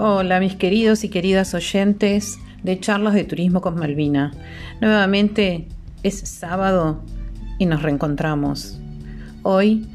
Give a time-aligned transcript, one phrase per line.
[0.00, 4.30] Hola mis queridos y queridas oyentes de charlas de turismo con Malvina.
[4.80, 5.66] Nuevamente
[6.04, 7.02] es sábado
[7.58, 8.78] y nos reencontramos.
[9.42, 9.88] Hoy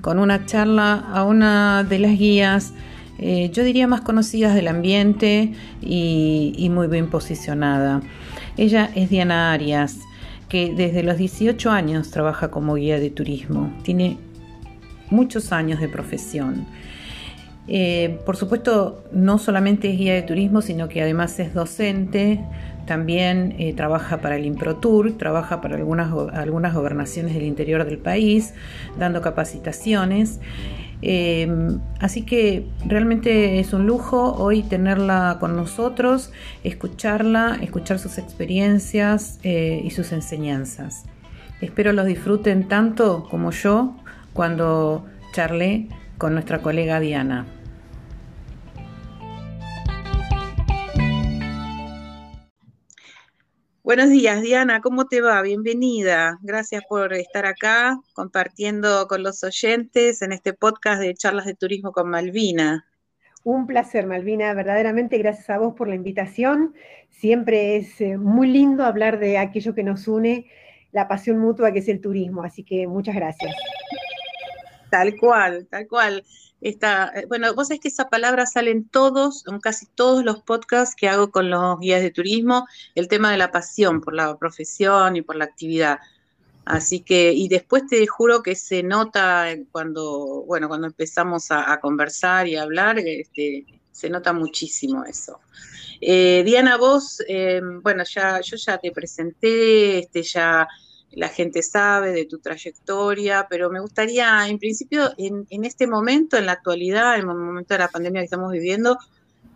[0.00, 2.72] con una charla a una de las guías,
[3.18, 8.00] eh, yo diría más conocidas del ambiente y, y muy bien posicionada.
[8.56, 9.98] Ella es Diana Arias,
[10.48, 13.70] que desde los 18 años trabaja como guía de turismo.
[13.82, 14.16] Tiene
[15.10, 16.66] muchos años de profesión.
[17.68, 22.44] Eh, por supuesto, no solamente es guía de turismo, sino que además es docente,
[22.86, 28.54] también eh, trabaja para el ImproTour, trabaja para algunas, algunas gobernaciones del interior del país,
[28.98, 30.40] dando capacitaciones.
[31.02, 31.48] Eh,
[32.00, 39.90] así que realmente es un lujo hoy tenerla con nosotros, escucharla, escuchar sus experiencias y
[39.90, 41.04] sus enseñanzas.
[41.60, 43.96] Espero los disfruten tanto como yo
[44.32, 47.46] cuando charlé con nuestra colega Diana.
[53.86, 55.40] Buenos días, Diana, ¿cómo te va?
[55.42, 56.40] Bienvenida.
[56.42, 61.92] Gracias por estar acá compartiendo con los oyentes en este podcast de charlas de turismo
[61.92, 62.84] con Malvina.
[63.44, 66.74] Un placer, Malvina, verdaderamente gracias a vos por la invitación.
[67.10, 70.50] Siempre es eh, muy lindo hablar de aquello que nos une,
[70.90, 73.54] la pasión mutua que es el turismo, así que muchas gracias.
[74.90, 76.24] Tal cual, tal cual.
[76.66, 80.96] Esta, bueno, vos sabés que esa palabra sale en todos, en casi todos los podcasts
[80.96, 82.66] que hago con los guías de turismo,
[82.96, 86.00] el tema de la pasión por la profesión y por la actividad.
[86.64, 92.48] Así que, y después te juro que se nota cuando, bueno, cuando empezamos a, conversar
[92.48, 95.38] y a hablar, este, se nota muchísimo eso.
[96.00, 100.66] Eh, Diana, vos, eh, bueno, ya, yo ya te presenté, este, ya
[101.12, 106.46] la gente sabe de tu trayectoria, pero me gustaría, en principio, en, este momento, en
[106.46, 108.98] la actualidad, en el momento de la pandemia que estamos viviendo,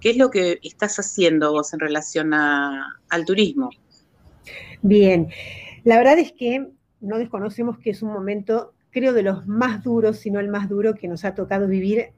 [0.00, 3.70] ¿qué es lo que estás haciendo vos en relación al turismo?
[4.82, 5.28] Bien,
[5.84, 6.68] la verdad es que
[7.00, 10.68] no desconocemos que es un momento, creo, de los más duros, si no el más
[10.68, 12.12] duro que nos ha tocado vivir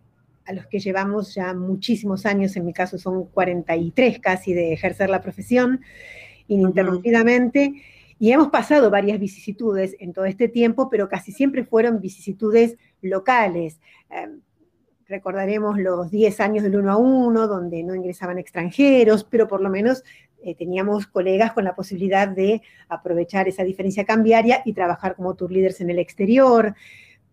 [0.44, 5.08] a los que llevamos ya muchísimos años, en mi caso son 43 casi de ejercer
[5.10, 5.80] la profesión
[6.48, 7.82] ininterrumpidamente.
[8.22, 13.80] Y hemos pasado varias vicisitudes en todo este tiempo, pero casi siempre fueron vicisitudes locales.
[14.10, 14.42] Em,
[15.08, 19.70] recordaremos los 10 años del 1 a 1, donde no ingresaban extranjeros, pero por lo
[19.70, 20.04] menos
[20.40, 25.50] eh, teníamos colegas con la posibilidad de aprovechar esa diferencia cambiaria y trabajar como tour
[25.50, 26.76] leaders en el exterior.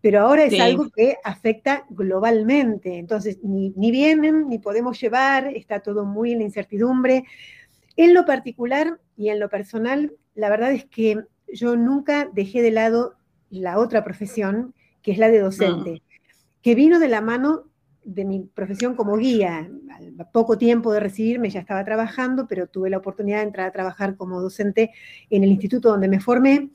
[0.02, 2.98] Pero ahora es algo que afecta globalmente.
[2.98, 7.26] Entonces, ni, ni vienen, ni podemos llevar, está todo muy en la incertidumbre.
[7.96, 12.72] En lo particular y en lo personal, la verdad es que yo nunca dejé de
[12.72, 13.16] lado
[13.50, 16.02] la otra profesión, que es la de docente,
[16.62, 17.66] que vino de la mano
[18.06, 19.70] de mi profesión como guía.
[19.92, 23.72] Al poco tiempo de recibirme ya estaba trabajando, pero tuve la oportunidad de entrar a
[23.72, 24.92] trabajar como docente
[25.30, 26.70] en el instituto donde me formé.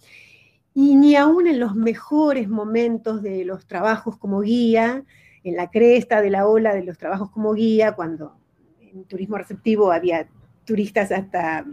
[0.74, 5.04] Y ni aún en los mejores momentos de los trabajos como guía,
[5.42, 8.36] en la cresta de la ola de los trabajos como guía, cuando
[8.80, 10.28] en turismo receptivo había
[10.64, 11.64] turistas hasta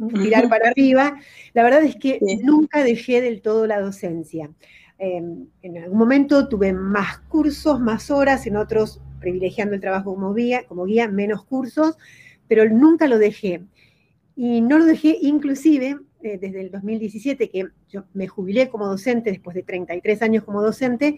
[0.00, 1.18] mirar para arriba.
[1.54, 4.50] La verdad es que nunca dejé del todo la docencia.
[4.98, 10.34] Em, en algún momento tuve más cursos, más horas, en otros privilegiando el trabajo como
[10.34, 11.96] guía, como guía menos cursos,
[12.48, 13.62] pero nunca lo dejé.
[14.36, 19.30] Y no lo dejé inclusive eh, desde el 2017, que yo me jubilé como docente,
[19.30, 21.16] después de 33 años como docente,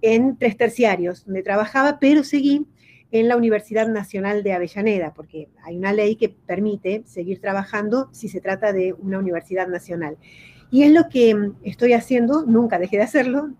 [0.00, 2.66] en tres terciarios, donde trabajaba, pero seguí
[3.12, 8.28] en la Universidad Nacional de Avellaneda, porque hay una ley que permite seguir trabajando si
[8.28, 10.16] se trata de una universidad nacional.
[10.70, 13.52] Y es lo que mm, estoy haciendo, nunca dejé de hacerlo,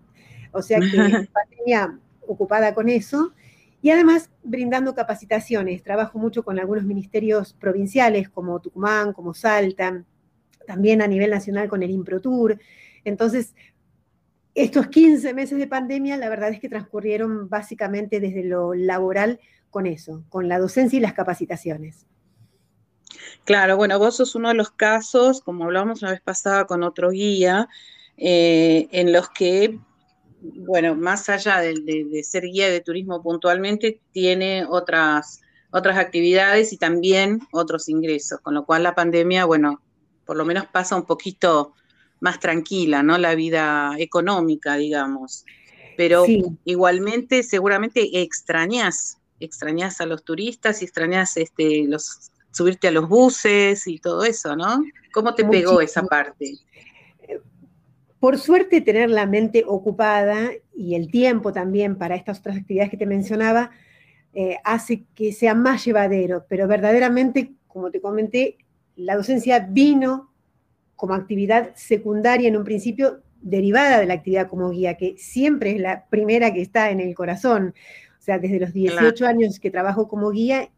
[0.51, 0.87] o sea que
[1.31, 3.31] pandemia ocupada con eso,
[3.83, 5.83] y además brindando capacitaciones.
[5.83, 10.03] Trabajo mucho con algunos ministerios provinciales como Tucumán, como Salta,
[10.65, 12.59] también a nivel nacional con el ImproTour.
[13.03, 13.53] Entonces,
[14.55, 19.39] estos 15 meses de pandemia, la verdad es que transcurrieron básicamente desde lo laboral
[19.69, 22.05] con eso, con la docencia y las capacitaciones.
[23.45, 27.09] Claro, bueno, vos sos uno de los casos, como hablábamos una vez pasada con otro
[27.09, 27.67] guía,
[28.17, 29.79] eh, en los que,
[30.41, 35.41] bueno, más allá de, ser guía de turismo puntualmente, tiene otras,
[35.71, 39.81] otras actividades y también otros ingresos, con lo cual la pandemia, bueno,
[40.25, 41.73] por lo menos pasa un poquito
[42.23, 43.17] más tranquila, ¿no?
[43.17, 45.45] La vida económica, digamos.
[45.97, 46.25] Pero
[46.63, 53.87] igualmente, seguramente extrañas, extrañas a los turistas y extrañas este, los, subirte a los buses
[53.87, 54.81] y todo eso, ¿no?
[55.11, 56.53] ¿Cómo te pegó esa parte?
[58.21, 62.97] Por suerte, tener la mente ocupada y el tiempo también para estas otras actividades que
[62.97, 63.71] te mencionaba,
[64.33, 68.57] eh, hace que sea más llevadero, pero verdaderamente, como te comenté,
[68.95, 70.32] la docencia vino
[70.95, 75.79] como actividad secundaria en un principio derivada de la actividad como guía, que siempre es
[75.79, 77.73] la primera que está en el corazón.
[78.17, 80.69] O sea, desde los 18 años que trabajo como guía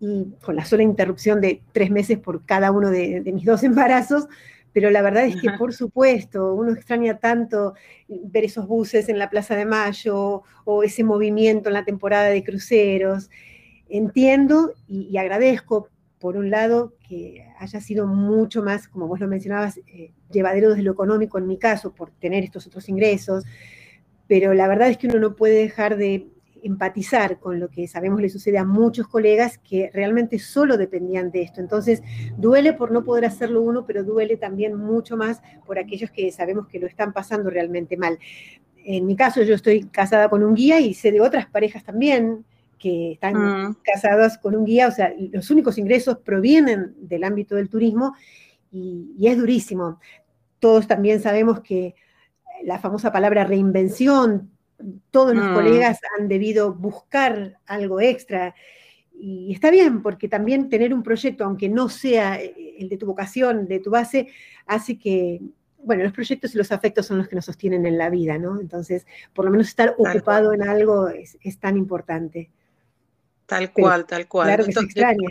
[0.00, 4.26] y con la sola interrupción de tres meses por cada uno de, mis dos embarazos,
[4.72, 7.74] pero la verdad es que, por supuesto, uno extraña tanto
[8.08, 12.44] ver esos buses en la Plaza de Mayo o ese movimiento en la temporada de
[12.44, 13.30] cruceros.
[13.88, 19.78] Entiendo y, agradezco, por un lado, que haya sido mucho más, como vos lo mencionabas,
[19.86, 23.44] eh, llevadero desde lo económico en mi caso, por tener estos otros ingresos,
[24.26, 26.28] pero la verdad es que uno no puede dejar de
[26.62, 31.42] empatizar con lo que sabemos le sucede a muchos colegas que realmente solo dependían de
[31.42, 31.60] esto.
[31.60, 32.02] Entonces,
[32.36, 36.66] duele por no poder hacerlo uno, pero duele también mucho más por aquellos que sabemos
[36.66, 38.18] que lo están pasando realmente mal.
[38.84, 42.44] En mi caso, yo estoy casada con un guía y sé de otras parejas también
[42.78, 43.76] que están mm.
[43.82, 48.14] casadas con un guía, o sea, los únicos ingresos provienen del ámbito del turismo
[48.70, 50.00] y, y es durísimo.
[50.58, 51.94] Todos también sabemos que
[52.64, 54.50] la famosa palabra reinvención
[55.10, 55.54] todos los mm.
[55.54, 58.54] colegas han debido buscar algo extra.
[59.18, 63.06] Y está bien, porque también tener un proyecto, aunque no sea eh, el de tu
[63.06, 64.28] vocación, de tu base,
[64.66, 65.40] hace que,
[65.82, 68.60] bueno, los proyectos y los afectos son los que nos sostienen en la vida, ¿no?
[68.60, 72.50] Entonces, por lo menos estar ocupado en algo es, tan importante.
[73.46, 74.48] Tal cual, tal cual.
[74.48, 75.28] Claro que se extraña.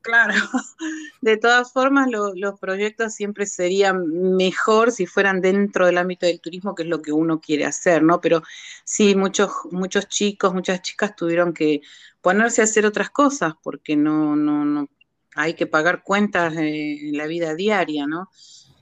[0.00, 0.34] claro.
[1.20, 6.74] De todas formas, los proyectos siempre serían mejor si fueran dentro del ámbito del turismo,
[6.74, 8.20] que es lo que uno quiere hacer, ¿no?
[8.20, 8.42] Pero
[8.84, 11.82] sí, muchos, muchos chicos, muchas chicas tuvieron que
[12.22, 14.88] ponerse a hacer otras cosas porque no, no, no
[15.34, 18.30] hay que pagar cuentas en la vida diaria, ¿no?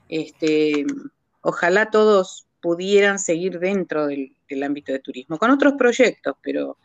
[0.07, 0.85] Este,
[1.41, 6.77] ojalá todos pudieran seguir dentro del, del ámbito de turismo, con otros proyectos, pero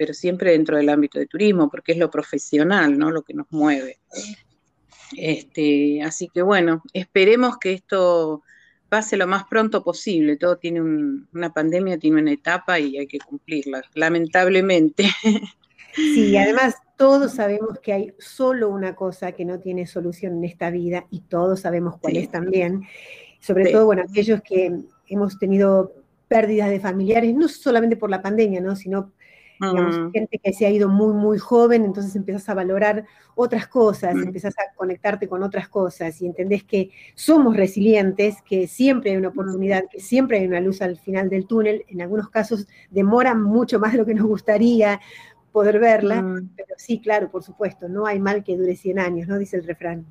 [0.00, 3.10] pero siempre dentro del ámbito de turismo, porque es lo profesional, ¿no?
[3.10, 3.98] Lo que nos mueve.
[5.14, 8.42] Este, así que bueno, esperemos que esto
[8.88, 10.38] pase lo más pronto posible.
[10.38, 15.04] Todo tiene una pandemia, tiene una etapa y hay que cumplirla, lamentablemente.
[15.92, 20.70] Sí, además todos sabemos que hay solo una cosa que no tiene solución en esta
[20.70, 22.84] vida y todos sabemos cuál es también.
[23.40, 24.72] Sobre todo, bueno, aquellos que
[25.08, 25.92] hemos tenido
[26.28, 28.76] pérdidas de familiares, no solamente por la pandemia, ¿no?
[28.76, 29.10] sino
[29.60, 30.12] Mm.
[30.12, 33.04] gente que se ha ido muy, muy joven, entonces empiezas a valorar
[33.34, 34.22] otras cosas, mm.
[34.22, 39.28] empiezas a conectarte con otras cosas y entendés que somos resilientes, que siempre hay una
[39.28, 39.32] mm.
[39.32, 41.84] oportunidad, que siempre hay una luz al final del túnel.
[41.88, 44.98] En algunos casos demora mucho más de lo que nos gustaría
[45.52, 46.24] poder verla,
[46.56, 49.36] pero sí, claro, por supuesto, no hay mal que dure 100 años, ¿no?
[49.36, 50.06] Dice el refrán.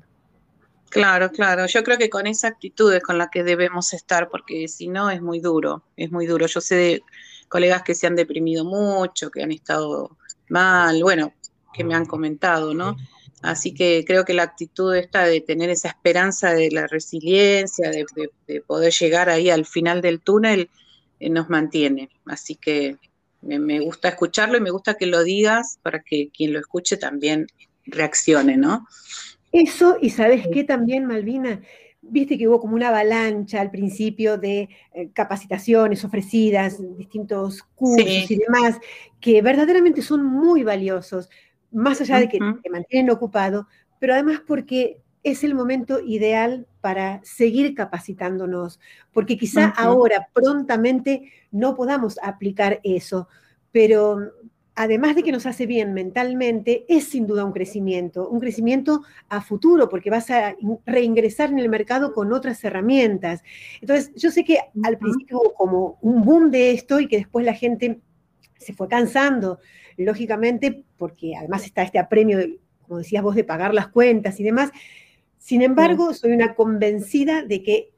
[0.90, 1.66] Claro, claro.
[1.66, 5.08] Yo creo que con esa actitud es con la que debemos estar, porque si no
[5.08, 6.46] es muy duro, es muy duro.
[6.46, 7.02] Yo sé de
[7.50, 10.16] colegas que se han deprimido mucho, que han estado
[10.48, 11.34] mal, bueno,
[11.74, 12.96] que me han comentado, ¿no?
[13.42, 18.60] Así que creo que la actitud esta de tener esa esperanza de la resiliencia, de,
[18.66, 20.70] poder llegar ahí al final del túnel,
[21.18, 22.10] eh, nos mantiene.
[22.26, 22.96] Así que
[23.42, 27.46] me, gusta escucharlo y me gusta que lo digas para que quien lo escuche también
[27.84, 28.86] reaccione, ¿no?
[29.50, 31.60] Eso, y sabes qué también, Malvina,
[32.02, 38.36] Viste que hubo como una avalancha al principio de eh, capacitaciones ofrecidas, distintos cursos y
[38.36, 38.78] demás,
[39.20, 41.28] que verdaderamente son muy valiosos,
[41.70, 47.20] más allá de que te mantienen ocupado, pero además porque es el momento ideal para
[47.22, 48.80] seguir capacitándonos,
[49.12, 53.28] porque quizá ahora prontamente no podamos aplicar eso,
[53.70, 54.32] pero
[54.82, 59.42] además de que nos hace bien mentalmente, es sin duda un crecimiento, un crecimiento a
[59.42, 60.56] futuro, porque vas a
[60.86, 63.42] reingresar en el mercado con otras herramientas.
[63.82, 67.44] Entonces, yo sé que al principio hubo como un boom de esto y que después
[67.44, 68.00] la gente
[68.56, 69.58] se fue cansando,
[69.98, 72.38] lógicamente, porque además está este apremio,
[72.80, 74.70] como decías vos, de pagar las cuentas y demás.
[75.36, 77.92] Sin embargo, soy una convencida de que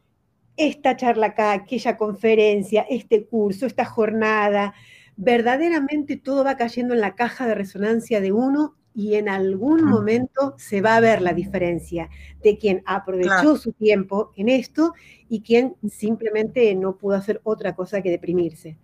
[0.56, 4.74] esta charla acá, aquella conferencia, este curso, esta jornada,
[5.22, 10.54] verdaderamente todo va cayendo en la caja de resonancia de uno y en algún momento
[10.58, 12.10] se va a ver la diferencia
[12.42, 14.92] de quien aprovechó su tiempo en esto
[15.28, 18.76] y quien simplemente no pudo hacer otra cosa que deprimirse.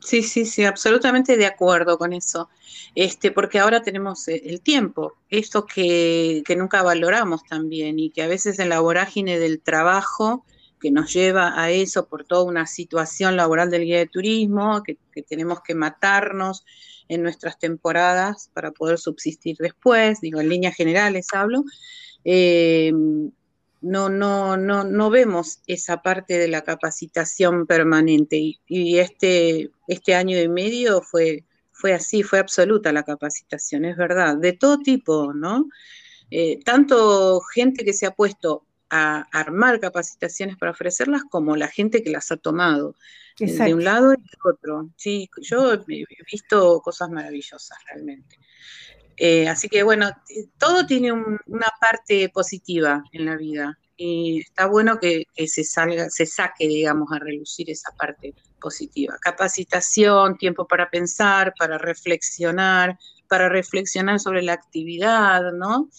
[0.00, 2.48] Sí, sí, sí, absolutamente de acuerdo con eso.
[2.94, 8.22] Este, porque ahora tenemos eh, el tiempo, esto que, que nunca valoramos también y que
[8.22, 10.44] a veces en la vorágine del trabajo
[10.78, 14.96] que nos lleva a eso por toda una situación laboral del guía de turismo, que,
[15.22, 16.64] tenemos que matarnos
[17.08, 21.64] en nuestras temporadas para poder subsistir después, digo, en líneas generales hablo,
[22.24, 22.92] eh,
[23.80, 30.38] no, no, no, no vemos esa parte de la capacitación permanente y, este, este año
[30.40, 35.68] y medio fue, fue así, fue absoluta la capacitación, es verdad, de todo tipo, ¿no?
[36.30, 42.02] Eh, tanto gente que se ha puesto a armar capacitaciones para ofrecerlas como la gente
[42.02, 42.94] que las ha tomado
[43.38, 44.90] de un lado y del otro.
[44.96, 48.38] Sí, yo he visto cosas maravillosas realmente.
[49.16, 50.10] Eh, así que bueno,
[50.58, 56.24] todo tiene una parte positiva en la vida y está bueno que, se salga, se
[56.24, 59.18] saque, digamos, a relucir esa parte positiva.
[59.20, 62.96] Capacitación, tiempo para pensar, para reflexionar,
[63.28, 65.90] para reflexionar sobre la actividad, ¿no?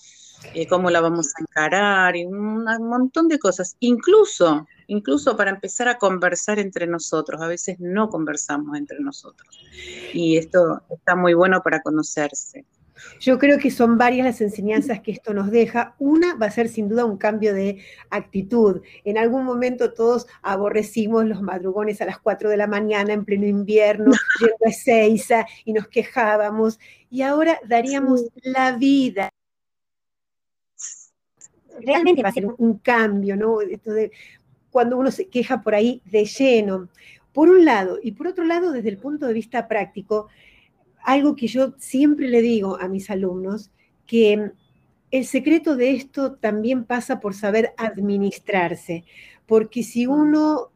[0.53, 3.75] Eh, cómo la vamos a encarar, y un, montón de cosas.
[3.79, 7.41] Incluso, incluso para empezar a conversar entre nosotros.
[7.41, 9.59] A veces no conversamos entre nosotros.
[10.13, 12.65] Y esto está muy bueno para conocerse.
[13.19, 15.95] Yo creo que son varias las enseñanzas que esto nos deja.
[15.99, 18.81] Una va a ser sin duda un cambio de actitud.
[19.05, 23.45] En algún momento todos aborrecimos los madrugones a las 4 de la mañana en pleno
[23.45, 26.79] invierno, yendo a Seiza y nos quejábamos.
[27.09, 29.28] Y ahora daríamos la vida
[31.79, 33.57] realmente va a ser un, cambio, ¿no?
[34.69, 36.89] cuando uno se queja por ahí de lleno,
[37.33, 40.27] por un lado, y por otro lado, desde el punto de vista práctico,
[41.03, 43.71] algo que yo siempre le digo a mis alumnos,
[44.05, 44.51] que
[45.11, 49.05] el secreto de esto también pasa por saber administrarse,
[49.45, 50.71] porque si uno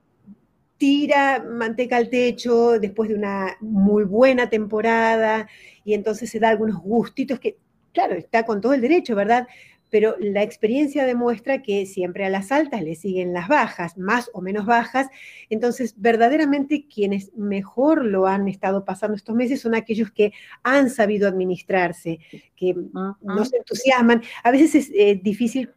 [0.77, 5.47] tira manteca al techo después de una muy buena temporada
[5.85, 7.57] y entonces se da algunos gustitos que,
[7.93, 9.47] claro, está con todo el derecho, ¿verdad?
[9.93, 14.41] Pero la experiencia demuestra que siempre a las altas le siguen las bajas, más o
[14.41, 15.07] menos bajas.
[15.51, 20.33] Entonces, verdaderamente quienes mejor lo han estado pasando estos meses son aquellos que
[20.63, 22.17] han sabido administrarse,
[22.55, 24.23] que no se entusiasman.
[24.43, 25.69] A veces es eh, difícil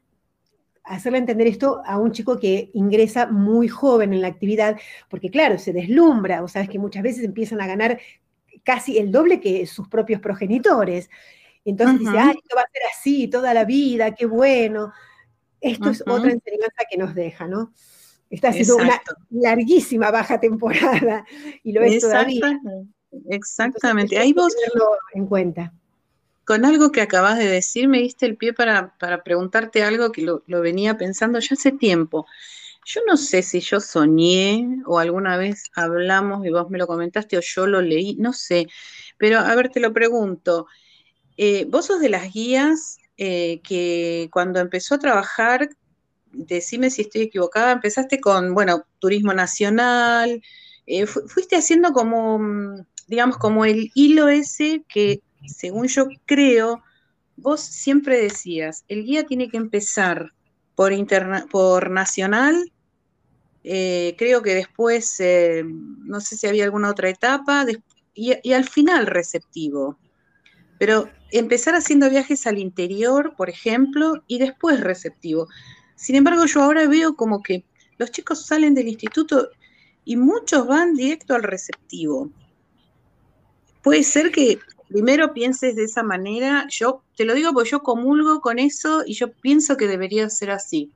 [0.83, 4.79] hacerle entender esto a un chico que ingresa muy joven en la actividad,
[5.11, 8.01] porque claro, se deslumbra, o sabes que muchas veces empiezan a ganar
[8.63, 11.11] casi el doble que sus propios progenitores.
[11.67, 14.93] Entonces dice, ay, esto va a ser así toda la vida, qué bueno.
[15.61, 17.73] Esto es otra enseñanza que nos deja, ¿no?
[18.31, 21.25] Está siendo una larguísima baja temporada
[21.65, 22.61] y lo es todavía.
[23.31, 24.17] Exactamente.
[24.17, 24.55] Ahí vos
[25.15, 25.73] en cuenta.
[26.45, 28.95] Con algo que acabas de decir, me diste el pie para,
[29.25, 32.27] preguntarte algo que lo, lo, venía pensando ya hace tiempo.
[32.85, 37.37] Yo no sé si yo soñé o alguna vez hablamos y vos me lo comentaste
[37.37, 38.69] o yo lo leí, no sé.
[39.19, 40.69] Pero a ver, te lo pregunto.
[41.37, 45.69] Eh, vos sos de las guías eh, que cuando empezó a trabajar,
[46.33, 50.43] decime si estoy equivocada, empezaste con, bueno, turismo nacional,
[50.87, 56.83] eh, fuiste haciendo como, mm, digamos, como el hilo ese que, según yo creo,
[57.37, 60.33] vos siempre decías, el guía tiene que empezar
[60.75, 60.93] por,
[61.51, 62.73] por nacional,
[63.63, 65.21] creo que después,
[65.65, 67.67] no sé si había alguna otra etapa,
[68.15, 69.99] y al final receptivo.
[70.79, 75.49] Pero empezar haciendo viajes al interior, por ejemplo, y después receptivo.
[75.95, 77.65] Sin embargo, yo ahora veo como que
[77.99, 79.51] los chicos salen del instituto
[80.05, 82.31] y muchos van directo al receptivo.
[83.83, 88.41] Puede ser que primero pienses de esa manera, yo te lo digo porque yo comulgo
[88.41, 90.93] con eso y yo pienso que debería ser así.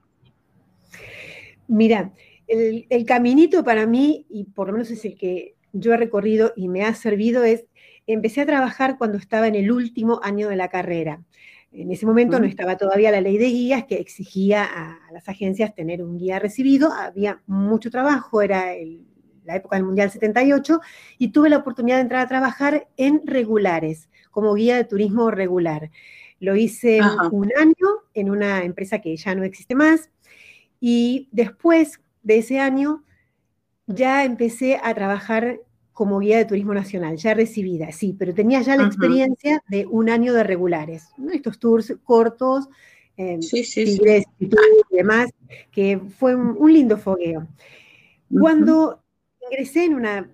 [1.66, 2.12] Mira,
[2.46, 6.52] el, el caminito para mí, y por lo menos es el que yo he recorrido
[6.56, 7.64] y me ha servido, es
[8.12, 11.22] empecé a trabajar cuando estaba en el último año de la carrera.
[11.72, 15.74] En ese momento no estaba todavía la ley de guías que exigía a, las agencias
[15.74, 18.72] tener un guía recibido, había mucho trabajo, era
[19.44, 20.80] la época del Mundial 78,
[21.18, 25.90] y tuve la oportunidad de entrar a trabajar en regulares, como guía de turismo regular.
[26.40, 27.00] Lo hice
[27.30, 30.10] un año en una empresa que ya no existe más,
[30.80, 33.04] y después de ese año
[33.86, 35.60] ya empecé a trabajar
[36.00, 40.08] como guía de turismo nacional, ya recibida, sí, pero tenía ya la experiencia de un
[40.08, 42.70] año de regulares, estos tours cortos,
[43.18, 45.30] eh, y demás,
[45.70, 47.46] que fue un, lindo fogueo.
[48.30, 49.02] Cuando
[49.50, 50.30] ingresé en una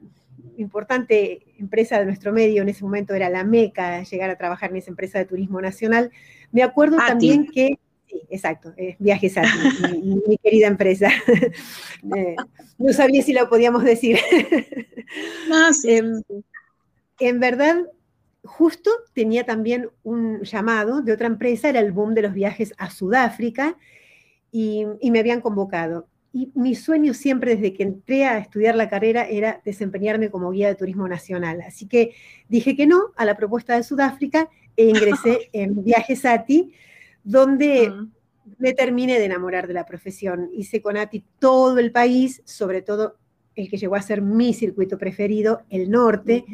[0.56, 4.76] importante empresa de nuestro medio, en ese momento era la meca, llegar a trabajar en
[4.76, 6.12] esa empresa de turismo nacional,
[6.52, 9.42] me acuerdo también que Sí, exacto, Viajes a
[9.90, 11.10] mi, querida empresa.
[12.14, 12.36] Eh,
[12.78, 14.18] no sabía si lo podíamos decir.
[15.48, 15.90] No, sí.
[15.90, 16.22] Em,
[17.20, 17.76] en verdad,
[18.42, 22.90] justo tenía también un llamado de otra empresa, era el boom de los viajes a
[22.90, 23.76] Sudáfrica,
[24.50, 26.08] y, y me habían convocado.
[26.32, 30.68] Y mi sueño siempre desde que entré a estudiar la carrera era desempeñarme como guía
[30.68, 31.62] de turismo nacional.
[31.62, 32.14] Así que
[32.48, 36.74] dije que no a la propuesta de Sudáfrica e ingresé en Viajes ATI
[37.26, 37.92] donde
[38.58, 40.48] me terminé de enamorar de la profesión.
[40.54, 43.16] Hice con ATI todo el país, sobre todo
[43.56, 46.44] el que llegó a ser mi circuito preferido, el norte.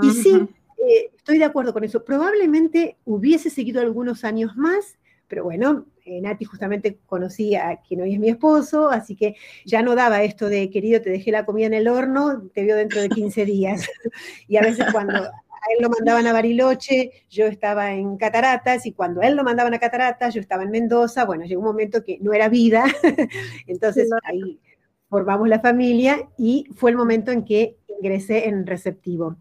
[0.00, 2.04] Y sí, eh, estoy de acuerdo con eso.
[2.04, 4.96] Probablemente hubiese seguido algunos años más,
[5.26, 9.36] pero bueno, eh, Nati justamente conocí a quien hoy es mi esposo, así que
[9.66, 12.76] ya no daba esto de, querido, te dejé la comida en el horno, te veo
[12.76, 13.86] dentro de 15 días.
[14.48, 18.92] y a veces cuando a él lo mandaban a Bariloche, yo estaba en Cataratas, y
[18.92, 22.04] cuando a él lo mandaban a Cataratas, yo estaba en Mendoza, bueno, llegó un momento
[22.04, 22.84] que no era vida,
[23.66, 24.60] entonces ahí
[25.08, 29.36] formamos la familia y fue el momento en que ingresé en receptivo.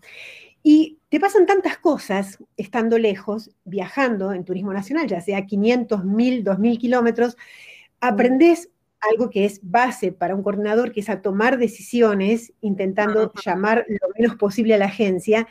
[0.63, 6.43] Y te pasan tantas cosas estando lejos, viajando en turismo nacional, ya sea 500, 1000,
[6.43, 7.38] 2000 kilómetros,
[8.01, 8.69] aprendes
[9.00, 14.09] algo que es base para un coordinador, que es a tomar decisiones, intentando llamar lo
[14.17, 15.47] menos posible a la agencia,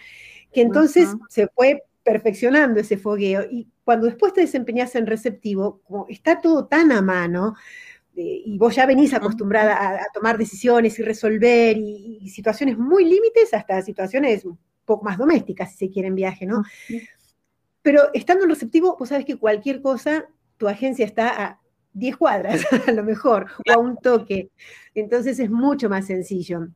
[0.56, 3.44] que entonces se fue perfeccionando ese fogueo.
[3.50, 7.52] Y cuando después te desempeñas en receptivo, como está todo tan a mano,
[8.14, 13.82] y vos ya venís acostumbrada a, tomar decisiones y resolver y, situaciones muy límites hasta
[13.82, 16.62] situaciones un poco más domésticas, si se quiere, en viaje, ¿no?
[17.82, 21.60] Pero estando en receptivo, vos sabés que cualquier cosa, tu agencia está a
[21.92, 24.50] 10 cuadras, a lo mejor, o a un toque.
[24.94, 26.68] Entonces es mucho más sencillo.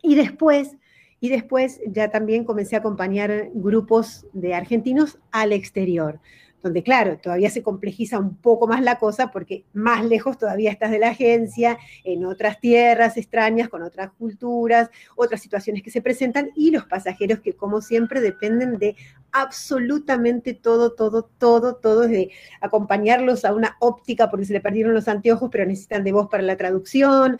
[0.00, 0.78] Y después,
[1.20, 6.20] y después ya también comencé a acompañar grupos de argentinos al exterior
[6.62, 10.90] donde claro, todavía se complejiza un poco más la cosa porque más lejos todavía estás
[10.90, 16.50] de la agencia, en otras tierras extrañas, con otras culturas, otras situaciones que se presentan
[16.56, 18.96] y los pasajeros que como siempre dependen de
[19.30, 25.06] absolutamente todo, todo, todo, todo, de acompañarlos a una óptica porque se le perdieron los
[25.06, 27.38] anteojos, pero necesitan de voz para la traducción.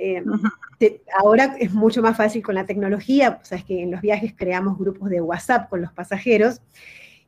[0.00, 0.24] Eh,
[1.18, 4.78] ahora es mucho más fácil con la tecnología, o sabes que en los viajes creamos
[4.78, 6.60] grupos de WhatsApp con los pasajeros.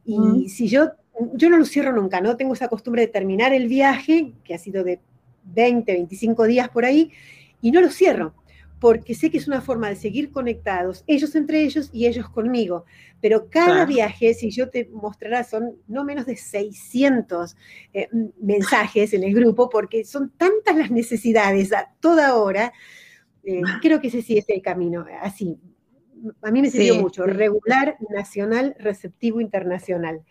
[0.04, 0.92] Y si yo
[1.34, 2.36] yo no lo cierro nunca, ¿no?
[2.36, 5.00] Tengo esa costumbre de terminar el viaje, que ha sido de
[5.44, 7.12] 20, 25 días por ahí,
[7.60, 8.34] y no lo cierro,
[8.78, 12.84] porque sé que es una forma de seguir conectados, ellos entre ellos y ellos conmigo.
[13.20, 17.56] Pero cada viaje, si yo te mostrará, son no menos de 600
[17.94, 18.08] eh,
[18.40, 22.72] mensajes en el grupo, porque son tantas las necesidades a toda hora.
[23.44, 25.58] Eh, creo que ese sí es el camino, así.
[26.42, 30.22] A mí me sirvió mucho, regular, nacional, receptivo, internacional.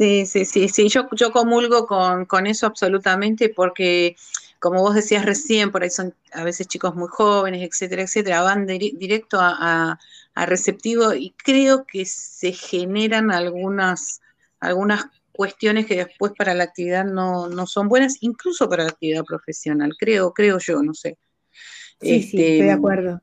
[0.00, 4.16] Sí, sí, sí, sí, yo, yo comulgo con, eso absolutamente porque,
[4.60, 8.66] como vos decías recién, por ahí son a veces chicos muy jóvenes, etcétera, etcétera, van
[8.66, 9.98] directo a,
[10.34, 14.22] receptivo y creo que se generan algunas,
[14.58, 19.94] algunas cuestiones que después para la actividad no, son buenas, incluso para la actividad profesional,
[19.98, 21.18] creo, creo yo, no sé.
[22.00, 23.20] Sí, sí, estoy de este, acuerdo.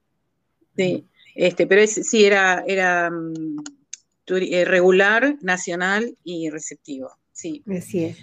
[0.75, 3.63] Sí, este, pero sí, era, era mm,
[4.27, 7.17] eh, regular, nacional y receptivo.
[7.37, 7.63] Sí.
[7.77, 8.17] Así es.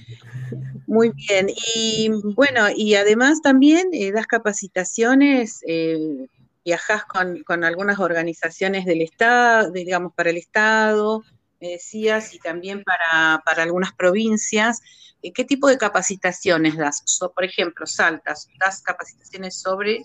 [0.88, 1.46] Muy bien.
[1.77, 6.27] Y bueno, y además también eh, das capacitaciones, eh,
[6.64, 11.22] viajas con, algunas organizaciones del Estado, digamos, para el Estado,
[11.61, 14.81] me decías, y también para, algunas provincias.
[15.22, 17.05] ¿Qué tipo de capacitaciones das?
[17.33, 20.05] por ejemplo, Saltas, ¿das capacitaciones sobre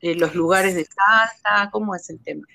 [0.00, 1.70] los lugares de Salta?
[1.72, 2.46] ¿Cómo es el tema?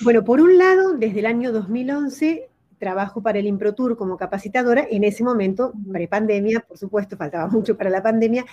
[0.00, 2.48] Bueno, por un lado, desde el año 2011
[2.78, 4.86] trabajo para el ImproTour como capacitadora.
[4.90, 8.44] En ese momento, pre-pandemia, por supuesto, faltaba mucho para la pandemia,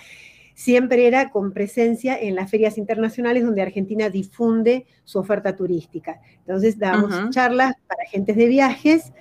[0.54, 6.20] siempre era con presencia en las ferias internacionales donde Argentina difunde su oferta turística.
[6.38, 9.12] Entonces, damos charlas para agentes de viajes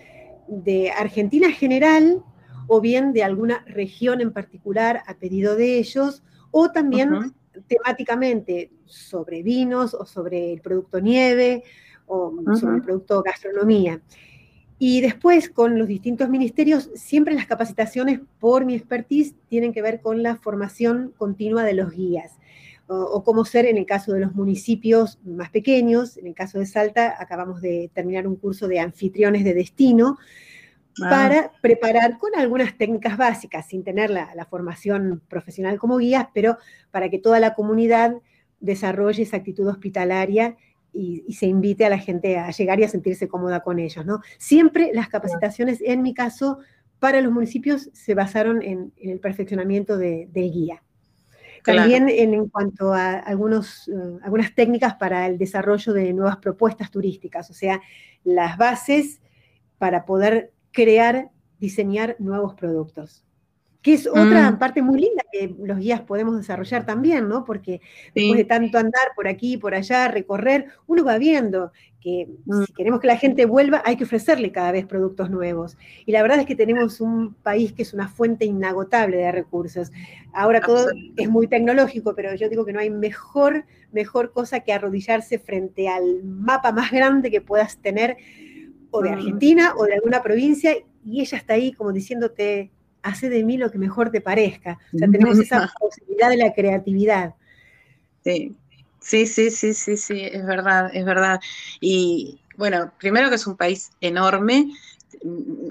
[0.48, 2.24] de Argentina general
[2.68, 7.34] o bien de alguna región en particular a pedido de ellos, o también
[7.68, 11.64] temáticamente sobre vinos o sobre el producto nieve
[12.08, 14.02] o sobre el producto gastronomía.
[14.78, 20.02] Y después, con los distintos ministerios, siempre las capacitaciones, por mi expertise, tienen que ver
[20.02, 22.34] con la formación continua de los guías.
[22.88, 26.18] O, cómo ser en el caso de los municipios más pequeños.
[26.18, 30.18] En el caso de Salta, acabamos de terminar un curso de anfitriones de destino
[31.02, 31.10] ah.
[31.10, 36.58] para preparar con algunas técnicas básicas, sin tener la, la formación profesional como guías, pero
[36.92, 38.18] para que toda la comunidad
[38.60, 40.58] desarrolle esa actitud hospitalaria
[40.96, 44.22] y, se invite a la gente a llegar y a sentirse cómoda con ellos, ¿no?
[44.38, 46.60] Siempre las capacitaciones, en mi caso,
[47.00, 50.82] para los municipios se basaron en, el perfeccionamiento de, del guía.
[51.64, 57.50] También en, cuanto a algunos, eh, algunas técnicas para el desarrollo de nuevas propuestas turísticas,
[57.50, 57.82] o sea,
[58.24, 59.20] las bases
[59.80, 63.25] para poder crear, diseñar nuevos productos
[63.86, 64.58] que es otra mm.
[64.58, 67.46] parte muy linda que los guías podemos desarrollar también, ¿no?
[67.46, 67.82] Porque
[68.16, 71.72] después de tanto andar por aquí, y por allá, recorrer, uno va viendo
[72.02, 72.64] que mm.
[72.64, 75.78] si queremos que la gente vuelva, hay que ofrecerle cada vez productos nuevos.
[76.08, 79.92] Y la verdad es que tenemos un país que es una fuente inagotable de recursos.
[80.34, 84.74] Ahora todo es muy tecnológico, pero yo digo que no hay mejor, mejor cosa que
[84.74, 88.18] arrodillarse frente al mapa más grande que puedas tener
[88.90, 92.72] o de Argentina o de alguna provincia y ella está ahí como diciéndote,
[93.06, 94.80] hace de mí lo que mejor te parezca.
[94.94, 97.36] O sea, tenemos esa posibilidad de la creatividad.
[98.24, 98.56] Sí,
[99.00, 101.40] sí, sí, sí, sí, sí, es verdad, es verdad.
[101.80, 104.72] Y bueno, primero que es un país enorme,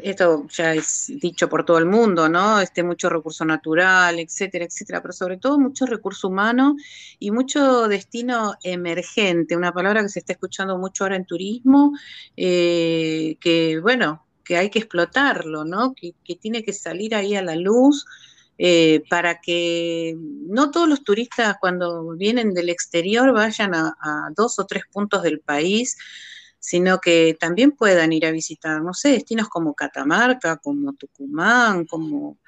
[0.02, 2.60] esto ya es dicho por todo el mundo, ¿no?
[2.60, 6.76] Este mucho recurso natural, etcétera, etcétera, pero sobre todo mucho recurso humano
[7.18, 11.92] y mucho destino emergente, una palabra que se está escuchando mucho ahora en turismo,
[12.36, 15.94] eh, que bueno, que hay que explotarlo, ¿no?
[15.94, 18.04] Que, tiene que salir ahí a la luz.
[18.56, 24.64] Eh, para que no todos los turistas cuando vienen del exterior vayan a dos o
[24.64, 25.96] tres puntos del país
[26.64, 32.38] sino que también puedan ir a visitar, no sé, destinos como Catamarca, como Tucumán, como,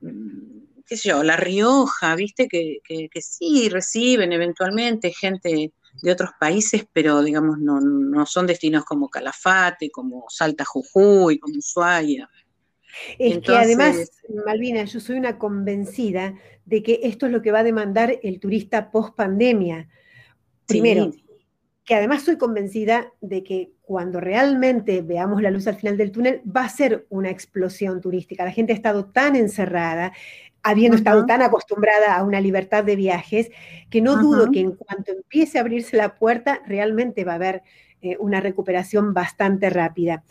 [0.00, 2.80] mm, qué sé yo, La Rioja, viste, que,
[3.20, 10.24] sí reciben eventualmente gente de otros países, pero digamos no, son destinos como Calafate, como
[10.28, 12.28] Salta Jujuy, como Ushuaia.
[13.18, 14.10] Es que además,
[14.44, 18.38] Malvina, yo soy una convencida de que esto es lo que va a demandar el
[18.38, 19.88] turista post pandemia.
[20.66, 21.12] Primero,
[21.84, 26.40] que además soy convencida de que cuando realmente veamos la luz al final del túnel
[26.44, 28.44] va a ser una explosión turística.
[28.44, 30.12] La gente ha estado tan encerrada,
[30.62, 33.50] habiendo estado tan acostumbrada a una libertad de viajes,
[33.90, 37.62] que no dudo que en cuanto empiece a abrirse la puerta, realmente va a haber
[38.00, 40.24] eh, una recuperación bastante rápida.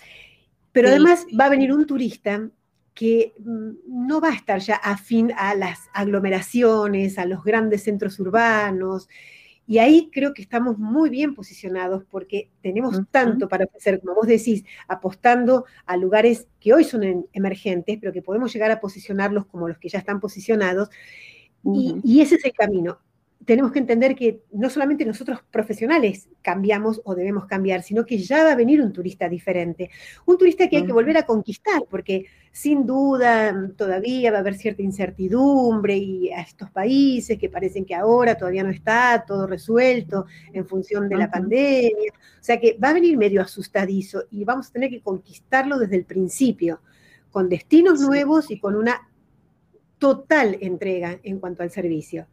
[0.72, 2.50] Pero además va a venir un turista
[2.94, 8.20] que mm, no va a estar ya afín a las aglomeraciones, a los grandes centros
[8.20, 9.10] urbanos,
[9.68, 14.28] y ahí creo que estamos muy bien posicionados porque tenemos tanto para ofrecer, como vos
[14.28, 19.68] decís, apostando a lugares que hoy son emergentes, pero que podemos llegar a posicionarlos como
[19.68, 20.90] los que ya están posicionados.
[21.64, 23.00] y, ese es el camino
[23.46, 28.44] tenemos que entender que no solamente nosotros profesionales cambiamos o debemos cambiar, sino que ya
[28.44, 29.90] va a venir un turista diferente.
[30.26, 34.56] Un turista que hay que volver a conquistar, porque sin duda todavía va a haber
[34.56, 40.26] cierta incertidumbre y a estos países que parecen que ahora todavía no está todo resuelto
[40.54, 42.12] en función de la pandemia.
[42.14, 45.96] O sea que va a venir medio asustadizo y vamos a tener que conquistarlo desde
[45.96, 46.82] el principio,
[47.32, 49.10] con destinos nuevos y con una
[49.98, 52.28] total entrega en cuanto al servicio.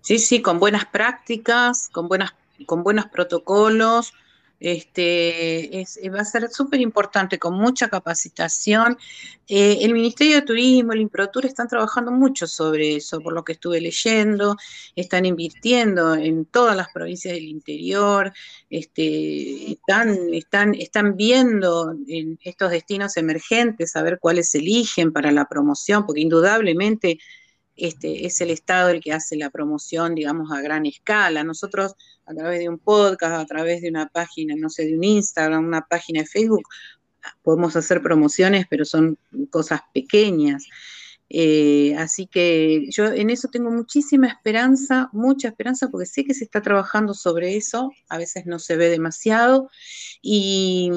[0.00, 2.34] Sí, sí, con buenas prácticas, con, buenas,
[2.66, 4.14] con buenos protocolos.
[4.60, 8.98] Este, es, va a ser súper importante, con mucha capacitación.
[9.48, 13.52] Eh, el Ministerio de Turismo, el Improtur están trabajando mucho sobre eso, por lo que
[13.52, 14.56] estuve leyendo,
[14.94, 18.34] están invirtiendo en todas las provincias del interior,
[18.68, 25.46] este, están, están, están viendo en estos destinos emergentes, a ver cuáles eligen para la
[25.46, 27.18] promoción, porque indudablemente
[27.76, 31.44] este, es el Estado el que hace la promoción, digamos, a gran escala.
[31.44, 31.94] Nosotros,
[32.26, 35.64] a través de un podcast, a través de una página, no sé, de un Instagram,
[35.66, 36.62] una página de Facebook,
[37.42, 39.18] podemos hacer promociones, pero son
[39.50, 40.66] cosas pequeñas.
[41.32, 46.42] Eh, así que yo en eso tengo muchísima esperanza, mucha esperanza, porque sé que se
[46.42, 49.70] está trabajando sobre eso, a veces no se ve demasiado,
[50.20, 50.90] y,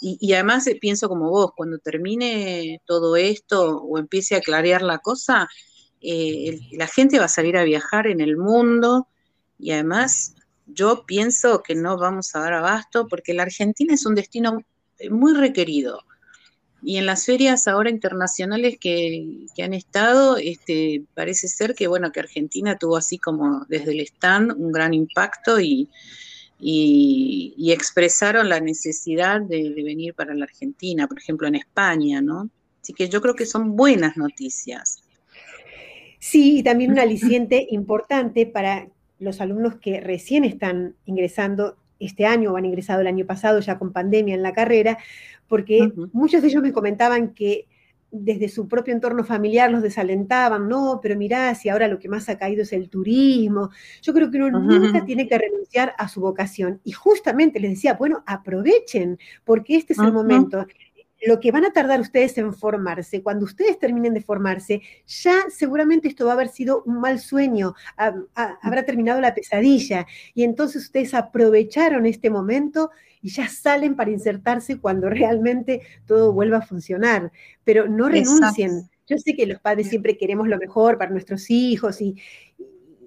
[0.00, 5.48] y además pienso como vos, cuando termine todo esto o empiece a clarear la cosa,
[6.04, 9.08] eh, la gente va a salir a viajar en el mundo
[9.58, 10.34] y además
[10.66, 14.60] yo pienso que no vamos a dar abasto porque la Argentina es un destino
[15.10, 16.00] muy requerido.
[16.82, 22.20] Y en las ferias ahora internacionales que, han estado, este, parece ser que bueno, que
[22.20, 25.88] Argentina tuvo así como desde el stand un gran impacto y,
[27.58, 32.50] expresaron la necesidad de, de, venir para la Argentina, por ejemplo en España, ¿no?
[32.82, 35.03] Así que yo creo que son buenas noticias.
[36.26, 42.50] Sí, y también un aliciente importante para los alumnos que recién están ingresando este año
[42.50, 44.96] o han ingresado el año pasado ya con pandemia en la carrera,
[45.48, 47.66] porque muchos de ellos me comentaban que
[48.10, 52.26] desde su propio entorno familiar los desalentaban, no, pero mirá, si ahora lo que más
[52.30, 53.68] ha caído es el turismo.
[54.00, 56.80] Yo creo que uno nunca tiene que renunciar a su vocación.
[56.84, 60.66] Y justamente les decía, bueno, aprovechen, porque este es el momento
[61.26, 66.08] lo que van a tardar ustedes en formarse, cuando ustedes terminen de formarse, ya seguramente
[66.08, 71.14] esto va a haber sido un mal sueño, habrá terminado la pesadilla y entonces ustedes
[71.14, 72.90] aprovecharon este momento
[73.22, 77.32] y ya salen para insertarse cuando realmente todo vuelva a funcionar,
[77.64, 78.90] pero no renuncien.
[79.06, 82.16] Yo sé que los padres siempre queremos lo mejor para nuestros hijos y,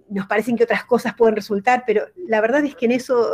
[0.10, 3.30] nos parecen que otras cosas pueden resultar, pero la verdad es que en eso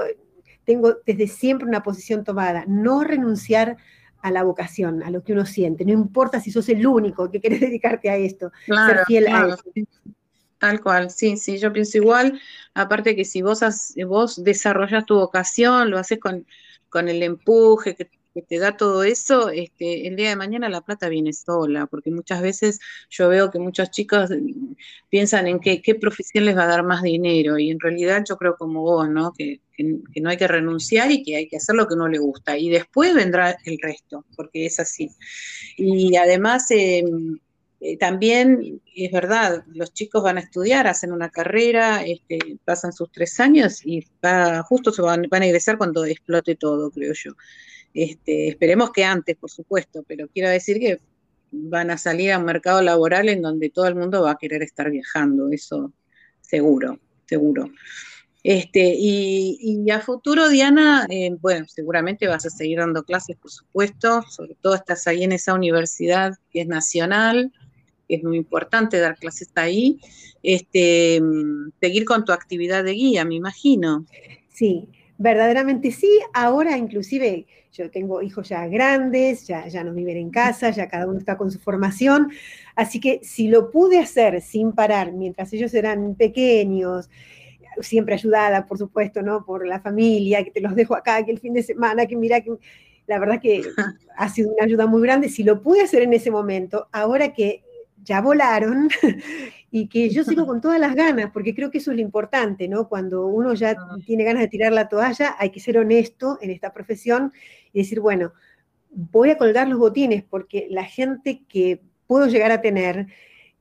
[0.63, 5.45] tengo desde siempre una posición tomada, no renunciar a la vocación, a lo que uno
[5.45, 5.85] siente.
[5.85, 9.63] No importa si sos el único que querés dedicarte a esto, ser fiel a eso.
[10.57, 12.39] Tal cual, sí, sí, yo pienso igual.
[12.73, 13.61] Aparte que si vos,
[14.07, 16.47] vos desarrollas tu vocación, lo haces con,
[16.87, 20.81] con el empuje, que que te da todo eso, este, el día de mañana la
[20.81, 24.31] plata viene sola, porque muchas veces yo veo que muchos chicos
[25.09, 28.55] piensan en qué, profesión les va a dar más dinero, y en realidad yo creo
[28.55, 29.33] como vos, ¿no?
[29.33, 29.61] Que,
[30.21, 32.69] no hay que renunciar y que hay que hacer lo que uno le gusta, y
[32.69, 35.09] después vendrá el resto, porque es así.
[35.77, 36.69] Y además...
[36.71, 37.39] Em,
[37.85, 43.11] eh, también es verdad, los chicos van a estudiar, hacen una carrera, este, pasan sus
[43.11, 44.07] tres años y
[44.69, 47.33] justo se van, a ingresar cuando explote todo, creo yo.
[47.93, 51.01] Este, esperemos que antes, por supuesto, pero quiero decir que
[51.51, 54.63] van a salir a un mercado laboral en donde todo el mundo va a querer
[54.63, 55.91] estar viajando, eso
[56.39, 57.69] seguro, seguro.
[58.43, 64.21] Este, y, a futuro, Diana, eh, bueno, seguramente vas a seguir dando clases, por supuesto,
[64.29, 67.51] sobre todo estás ahí en esa universidad que es nacional,
[68.07, 69.99] es muy importante dar clases ahí,
[70.41, 71.21] este,
[71.79, 74.05] seguir con tu actividad de guía, me imagino.
[74.49, 74.87] Sí,
[75.17, 76.19] verdaderamente sí.
[76.33, 81.07] Ahora inclusive yo tengo hijos ya grandes, ya, ya no viven en casa, ya cada
[81.07, 82.31] uno está con su formación.
[82.75, 87.09] Así que si lo pude hacer sin parar mientras ellos eran pequeños,
[87.81, 89.43] siempre ayudada, por supuesto, ¿no?
[89.43, 92.41] Por la familia, que te los dejo acá, que el fin de semana, que mira
[92.41, 92.51] que...
[93.05, 93.61] La verdad que
[94.17, 95.27] ha sido una ayuda muy grande.
[95.27, 97.61] Si lo pude hacer en ese momento, ahora que
[98.03, 98.89] ya volaron
[99.71, 102.67] y que yo sigo con todas las ganas, porque creo que eso es lo importante,
[102.67, 102.87] ¿no?
[102.87, 103.97] Cuando uno ya ah.
[104.05, 107.33] tiene ganas de tirar la toalla, hay que ser honesto en esta profesión
[107.71, 108.33] y decir, bueno,
[108.91, 113.07] voy a colgar los botines porque la gente que puedo llegar a tener,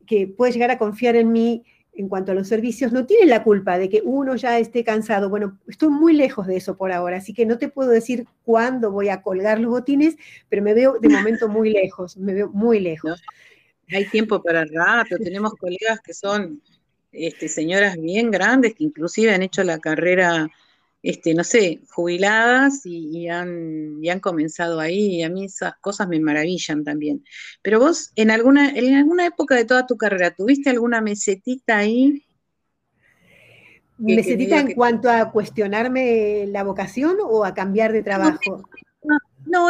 [0.07, 3.44] que puede llegar a confiar en mí en cuanto a los servicios, no tiene la
[3.44, 5.28] culpa de que uno ya esté cansado.
[5.28, 8.90] Bueno, estoy muy lejos de eso por ahora, así que no te puedo decir cuándo
[8.90, 10.16] voy a colgar los botines,
[10.48, 13.22] pero me veo de momento muy lejos, me veo muy lejos
[13.94, 16.62] hay tiempo para rato, tenemos colegas que son
[17.12, 20.48] este, señoras bien grandes que inclusive han hecho la carrera,
[21.02, 26.18] este, no sé, jubiladas y, han, han comenzado ahí, y a mí esas cosas me
[26.20, 27.24] maravillan también.
[27.61, 32.24] Pero vos, en alguna, en alguna época de toda tu carrera, ¿tuviste alguna mesetita ahí?
[33.98, 38.38] ¿Mesetita en cuanto a cuestionarme la vocación o a cambiar de trabajo?
[38.46, 38.62] No,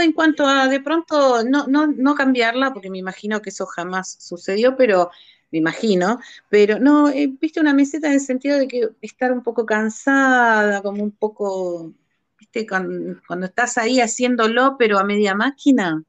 [0.01, 4.17] en cuanto a de pronto no, no, no cambiarla, porque me imagino que eso jamás
[4.21, 5.11] sucedió, pero
[5.51, 6.19] me imagino,
[6.49, 10.83] pero no, eh, viste una meseta en el sentido de que estar un poco cansada,
[10.83, 11.93] como un poco,
[12.39, 16.03] viste, cuando, cuando estás ahí haciéndolo, pero a media máquina.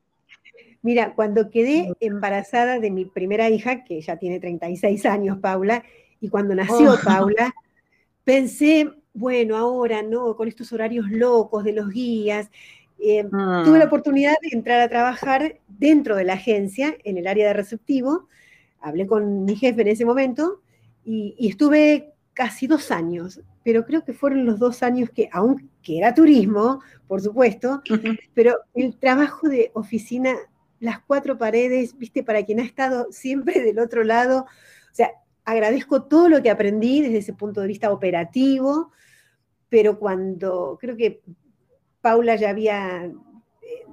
[0.82, 5.84] Mira, cuando quedé embarazada de mi primera hija, que ya tiene 36 años, Paula,
[6.22, 7.00] y cuando nació oh.
[7.04, 7.54] Paula,
[8.24, 12.50] pensé, bueno, ahora no, con estos horarios locos de los guías,
[13.00, 13.88] eh, tuve la ah.
[13.88, 18.28] oportunidad de entrar a trabajar dentro de la agencia, en el área de receptivo.
[18.80, 20.62] Hablé con mi jefe en ese momento
[21.04, 26.14] y, estuve casi dos años, pero creo que fueron los dos años que, aunque era
[26.14, 27.82] turismo, por supuesto,
[28.34, 30.36] pero el trabajo de oficina,
[30.80, 35.12] las cuatro paredes, viste, para quien ha estado siempre del otro lado, o sea,
[35.46, 38.92] agradezco todo lo que aprendí desde ese punto de vista operativo,
[39.70, 41.22] pero cuando creo que
[42.04, 43.12] Paula ya había eh,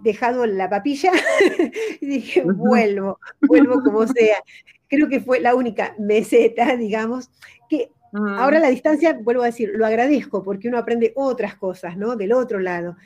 [0.03, 1.13] dejado la papilla
[2.01, 4.43] y dije, vuelvo, vuelvo como sea.
[4.89, 7.31] Creo que fue la única meseta, digamos,
[7.69, 11.97] que ahora a la distancia, vuelvo a decir, lo agradezco porque uno aprende otras cosas,
[11.97, 12.17] ¿no?
[12.17, 12.97] Del otro lado.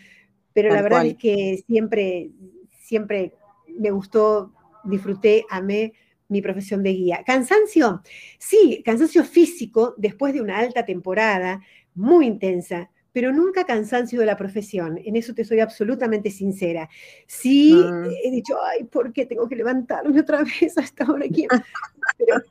[0.54, 2.30] Pero la verdad es que siempre,
[2.70, 3.34] siempre
[3.78, 5.92] me gustó, disfruté, amé
[6.28, 7.22] mi profesión de guía.
[7.26, 8.00] Cansancio,
[8.38, 11.60] sí, cansancio físico después de una alta temporada
[11.94, 15.00] muy intensa, pero nunca cansancio de la profesión.
[15.02, 16.90] En eso te soy absolutamente sincera.
[17.28, 18.08] Sí, ah.
[18.24, 21.46] he dicho, ay, ¿por qué tengo que levantarme otra vez hasta ahora aquí?
[22.18, 22.42] Pero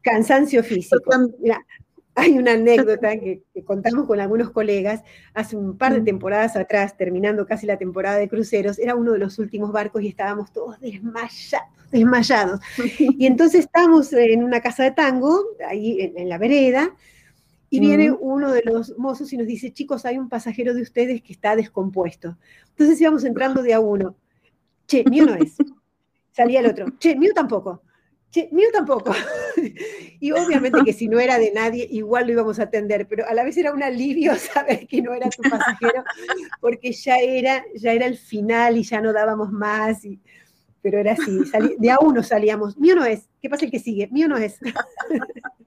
[0.00, 1.10] cansancio físico.
[1.40, 1.66] Mira,
[2.14, 5.02] hay una anécdota que, contamos con algunos colegas
[5.34, 6.04] hace un par de mm.
[6.04, 10.08] temporadas atrás, terminando casi la temporada de cruceros, era uno de los últimos barcos y
[10.08, 12.60] estábamos todos desmayados, desmayados.
[13.18, 16.94] Y entonces estábamos en una casa de tango, ahí en la vereda,
[17.72, 21.22] y viene uno de los mozos y nos dice, chicos, hay un pasajero de ustedes
[21.22, 22.36] que está descompuesto.
[22.68, 24.14] Entonces íbamos entrando de a uno.
[24.86, 25.56] Che, mío no es.
[26.32, 26.98] Salía el otro.
[26.98, 27.82] Che, mío tampoco.
[28.30, 29.14] Che, mío tampoco.
[30.20, 33.32] y obviamente que si no era de nadie, igual lo íbamos a atender, pero a
[33.32, 36.04] la vez era un alivio saber que no era tu pasajero,
[36.60, 40.02] porque ya era, ya era el final y ya no dábamos más.
[40.82, 41.40] pero era así,
[41.78, 42.76] de a uno salíamos.
[42.76, 43.30] Mío no es.
[43.40, 44.08] ¿Qué pasa el que sigue?
[44.08, 44.58] Mío no es.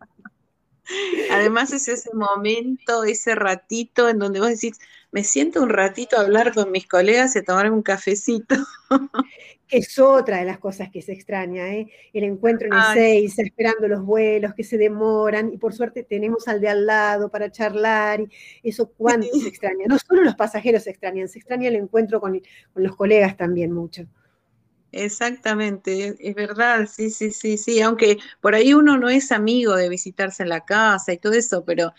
[1.32, 4.80] Además es ese momento, ese ratito en donde vos decís,
[5.12, 8.56] me siento un ratito a hablar con mis colegas y a tomar un cafecito.
[9.68, 11.88] Que es otra de las cosas que se extraña, ¿eh?
[12.14, 16.48] el encuentro en el 6, esperando los vuelos que se demoran, y por suerte tenemos
[16.48, 18.22] al de al lado para charlar,
[18.62, 19.88] y eso cuánto se extraña.
[19.88, 22.40] No solo los pasajeros se extrañan, se extraña el encuentro con,
[22.74, 24.06] con los colegas también mucho.
[24.98, 29.90] Exactamente, es verdad, sí, sí, sí, sí, aunque por ahí uno no es amigo de
[29.90, 31.94] visitarse en la casa y todo eso, pero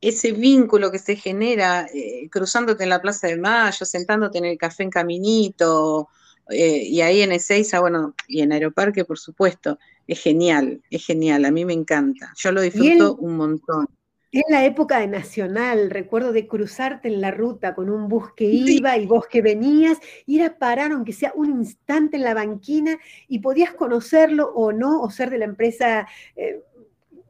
[0.00, 4.56] ese vínculo que se genera eh, cruzándote en la Plaza de Mayo, sentándote en el
[4.56, 6.08] café en Caminito,
[6.48, 11.44] eh, y ahí en Ezeiza, bueno, y en Aeroparque, por supuesto, es genial, es genial,
[11.44, 13.88] a mí me encanta, yo lo disfruto un montón.
[14.30, 18.44] En la época de Nacional, recuerdo de cruzarte en la ruta con un bus que
[18.44, 22.98] iba y vos que venías, ir a parar, aunque sea un instante en la banquina,
[23.26, 26.62] y podías conocerlo o no, o ser de la empresa, eh,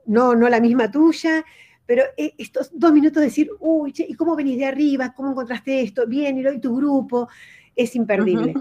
[0.06, 1.44] no, no la misma tuya,
[1.86, 5.14] pero eh, estos dos minutos de decir, uy, ¿y cómo venís de arriba?
[5.14, 6.04] ¿Cómo encontraste esto?
[6.06, 7.28] Bien, y hoy tu grupo,
[7.76, 8.54] es imperdible.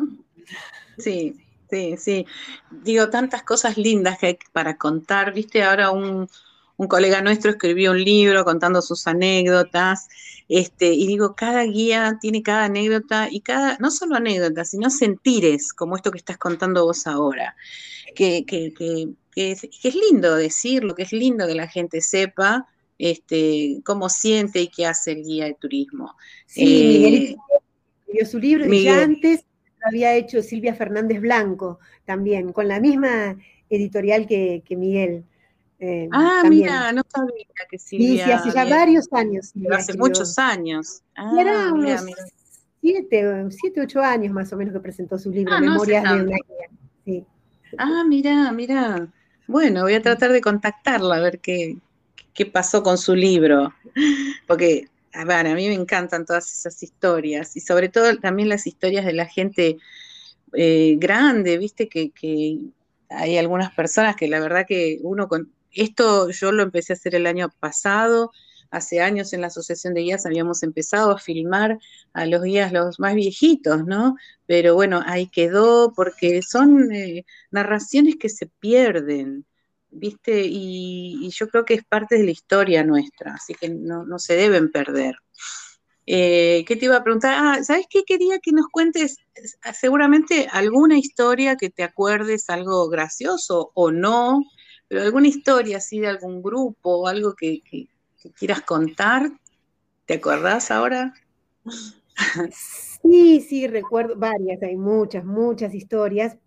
[0.99, 1.35] Sí,
[1.69, 2.25] sí, sí.
[2.69, 6.29] Digo, tantas cosas lindas que hay para contar, viste, ahora un
[6.77, 10.07] un colega nuestro escribió un libro contando sus anécdotas,
[10.47, 15.73] este, y digo, cada guía tiene cada anécdota y cada, no solo anécdotas, sino sentires,
[15.73, 17.55] como esto que estás contando vos ahora,
[18.15, 24.07] que, que, que, es, lindo decirlo, que es lindo que la gente sepa este, cómo
[24.07, 26.15] siente y qué hace el guía de turismo.
[26.45, 27.37] Sí, Miguel eh,
[27.99, 29.45] escribió su libro y ya antes
[29.81, 33.35] lo había hecho Silvia Fernández Blanco también, con la misma
[33.69, 35.25] editorial que, que Miguel.
[35.79, 38.09] Eh, ah, mira, no sabía que Silvia.
[38.09, 39.53] Sí, sí, hace ya varios años.
[39.71, 41.01] hace muchos años.
[41.15, 42.01] Ah, era unos
[42.81, 46.37] siete, siete, ocho años más o menos que presentó su libro, ah, Memorias de una
[47.05, 47.25] sí.
[47.77, 49.07] Ah, mira, mira.
[49.47, 51.77] Bueno, voy a tratar de contactarla a ver qué,
[52.33, 53.73] qué pasó con su libro.
[54.47, 58.67] Porque, a ver, a mí me encantan todas esas historias y sobre todo también las
[58.67, 59.77] historias de la gente
[60.53, 62.57] eh, grande, viste, que, que
[63.09, 67.15] hay algunas personas que la verdad que uno con, esto yo lo empecé a hacer
[67.15, 68.31] el año pasado.
[68.69, 71.79] Hace años en la Asociación de Guías habíamos empezado a filmar
[72.13, 74.15] a los guías los más viejitos, ¿no?
[74.45, 79.45] Pero bueno, ahí quedó porque son eh, narraciones que se pierden,
[79.89, 80.43] ¿viste?
[80.45, 84.71] Y, yo creo que es parte de la historia nuestra, así que no, se deben
[84.71, 85.15] perder.
[86.05, 87.35] Eh, ¿Qué te iba a preguntar?
[87.37, 88.03] Ah, ¿sabes qué?
[88.03, 89.17] Quería que nos cuentes
[89.73, 94.41] seguramente alguna historia que te acuerdes, algo gracioso o no,
[94.87, 97.61] pero alguna historia así de algún grupo o algo que,
[98.37, 99.31] quieras contar,
[100.05, 101.13] ¿te acordás ahora?
[103.01, 106.37] Sí, sí, recuerdo varias, hay muchas, muchas historias.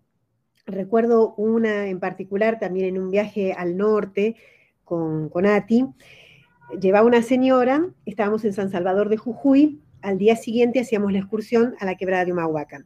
[0.65, 4.35] Recuerdo una en particular también en un viaje al norte
[4.83, 5.85] con, con Ati.
[6.79, 11.75] Llevaba una señora, estábamos en San Salvador de Jujuy, al día siguiente hacíamos la excursión
[11.79, 12.85] a la quebrada de Humahuaca.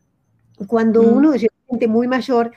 [0.68, 1.14] Cuando mm.
[1.14, 1.34] uno
[1.68, 2.52] gente muy mayor,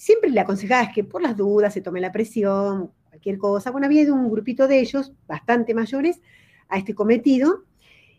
[0.00, 3.70] siempre le aconsejaba que por las dudas se tome la presión, cualquier cosa.
[3.70, 6.22] Bueno, había ido un grupito de ellos, bastante mayores,
[6.70, 7.64] a este cometido.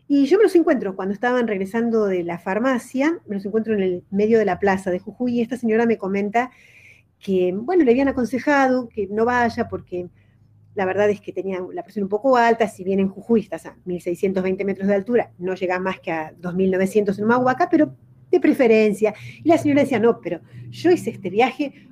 [0.06, 3.80] Y yo me los encuentro cuando estaban regresando de la farmacia, me los encuentro en
[3.80, 6.52] el medio de la plaza de Jujuy y esta señora me comenta
[7.18, 10.08] que, bueno, le habían aconsejado que no vaya porque
[10.76, 13.66] la verdad es que tenía la presión un poco alta, si bien en Jujuy estás
[13.66, 17.96] a 1620 metros de altura, no llega más que a 2900 en Humahuaca, pero
[18.32, 19.14] de preferencia.
[19.44, 20.40] Y la señora decía, no, pero
[20.70, 21.88] yo hice este viaje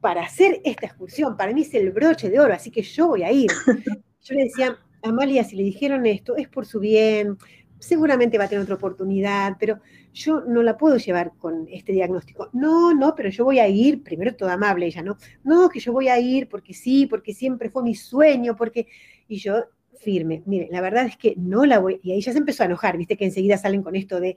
[0.00, 3.22] para hacer esta excursión, para mí es el broche de oro, así que yo voy
[3.22, 3.50] a ir.
[4.22, 7.38] Yo le decía, Amalia, si le dijeron esto, es por su bien,
[7.78, 9.78] seguramente va a tener otra oportunidad, pero
[10.12, 12.50] yo no la puedo llevar con este diagnóstico.
[12.52, 15.16] No, no, pero yo voy a ir, primero toda amable ella, ¿no?
[15.44, 18.88] No, que yo voy a ir porque sí, porque siempre fue mi sueño, porque...
[19.28, 19.64] Y yo
[20.00, 20.42] firme.
[20.46, 22.96] Mire, la verdad es que no la voy, y ahí ya se empezó a enojar,
[22.96, 24.36] viste que enseguida salen con esto de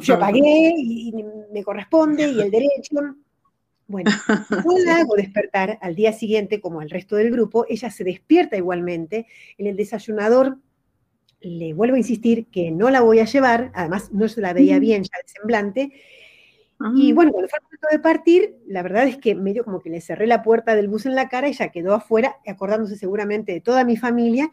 [0.00, 1.14] yo pagué y,
[1.52, 2.96] me corresponde y el derecho.
[3.86, 4.10] Bueno,
[4.66, 8.56] no la hago despertar al día siguiente como al resto del grupo, ella se despierta
[8.56, 10.58] igualmente, en el desayunador
[11.40, 14.78] le vuelvo a insistir que no la voy a llevar, además no se la veía
[14.78, 15.92] bien ya el semblante,
[16.94, 17.14] y ah.
[17.14, 20.00] bueno, cuando fue el momento de partir, la verdad es que medio como que le
[20.00, 23.84] cerré la puerta del bus en la cara, ella quedó afuera, acordándose seguramente de toda
[23.84, 24.50] mi familia,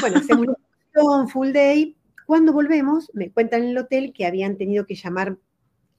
[0.00, 0.46] bueno, hacemos
[0.94, 1.96] un full day.
[2.26, 5.38] Cuando volvemos, me cuentan en el hotel que habían tenido que llamar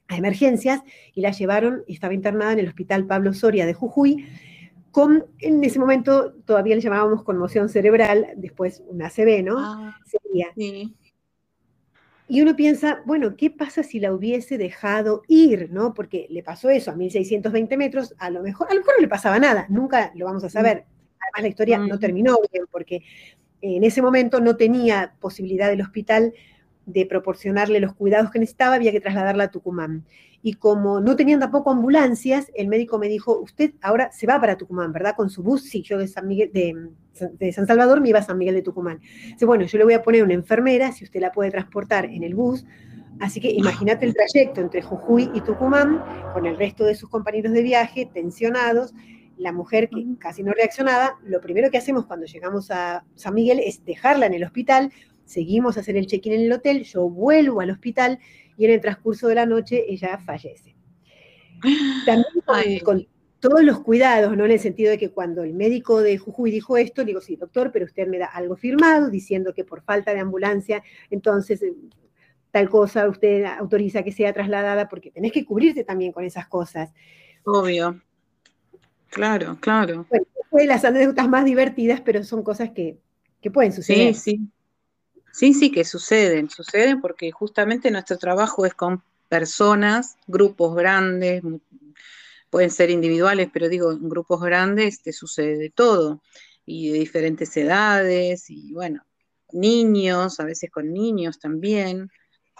[0.08, 0.82] a emergencias
[1.14, 4.26] y la llevaron y estaba internada en el hospital Pablo Soria de Jujuy
[4.92, 9.56] con, en ese momento todavía le llamábamos conmoción cerebral, después una ACV, ¿no?
[9.58, 9.98] Ah,
[10.56, 10.96] sí.
[12.28, 15.94] Y uno piensa, bueno, ¿qué pasa si la hubiese dejado ir, ¿no?
[15.94, 19.08] Porque le pasó eso a 1620 metros, a lo mejor, a lo mejor no le
[19.08, 20.86] pasaba nada, nunca lo vamos a saber.
[21.20, 23.04] Además, la historia no terminó bien porque
[23.62, 26.34] en ese momento no tenía posibilidad del hospital
[26.86, 30.06] de proporcionarle los cuidados que necesitaba, había que trasladarla a Tucumán.
[30.44, 34.58] Y como no tenían tampoco ambulancias, el médico me dijo, usted ahora se va para
[34.58, 35.16] Tucumán, ¿verdad?
[35.16, 38.40] Con su bus, sí, yo de San, Miguel, de, San Salvador me iba a San
[38.40, 39.00] Miguel de Tucumán.
[39.34, 42.24] Dice, bueno, yo le voy a poner una enfermera, si usted la puede transportar en
[42.24, 42.66] el bus.
[43.20, 46.04] Así que imagínate el trayecto entre Jujuy y Tucumán,
[46.34, 48.96] con el resto de sus compañeros de viaje, tensionados,
[49.42, 53.60] la mujer que casi no reaccionaba, lo primero que hacemos cuando llegamos a San Miguel
[53.60, 54.92] es dejarla en el hospital,
[55.26, 58.20] seguimos a hacer el check-in en el hotel, yo vuelvo al hospital
[58.58, 60.76] y en el transcurso de la noche ella fallece.
[62.06, 63.08] También con,
[63.40, 64.46] todos los cuidados, ¿no?
[64.46, 67.72] En el sentido de que cuando el médico de Jujuy dijo esto, digo, sí, doctor,
[67.72, 71.74] pero usted me da algo firmado diciendo que por falta de ambulancia, entonces eh,
[72.52, 76.94] tal cosa usted autoriza que sea trasladada, porque tenés que cubrirte también con esas cosas.
[77.44, 78.00] Obvio.
[79.12, 80.06] Claro, claro.
[80.10, 82.98] Bueno, fue las anécdotas más divertidas, pero son cosas que,
[83.42, 84.16] que pueden suceder.
[84.16, 84.52] Sí, sí.
[85.34, 91.42] Sí, sí, que suceden, suceden porque justamente nuestro trabajo es con personas, grupos grandes,
[92.50, 96.22] pueden ser individuales, pero digo, en grupos grandes te sucede de todo,
[96.66, 99.04] y de diferentes edades, y bueno,
[99.54, 102.10] niños, a veces con niños también,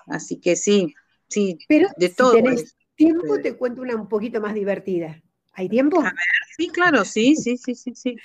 [0.08, 0.94] así que sí,
[1.28, 2.32] sí, pero de si todo.
[2.32, 5.22] Tenés tiempo, te cuento una un poquito más divertida.
[5.54, 6.00] ¿Hay tiempo?
[6.00, 6.14] A ver,
[6.56, 8.16] sí, claro, sí, sí, sí, sí, sí.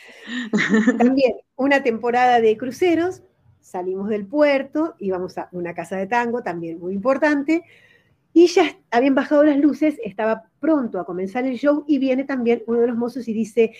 [0.99, 3.23] También una temporada de cruceros,
[3.61, 7.65] salimos del puerto, íbamos a una casa de tango, también muy importante,
[8.33, 12.63] y ya habían bajado las luces, estaba pronto a comenzar el show y viene también
[12.67, 13.73] uno de los mozos y dice,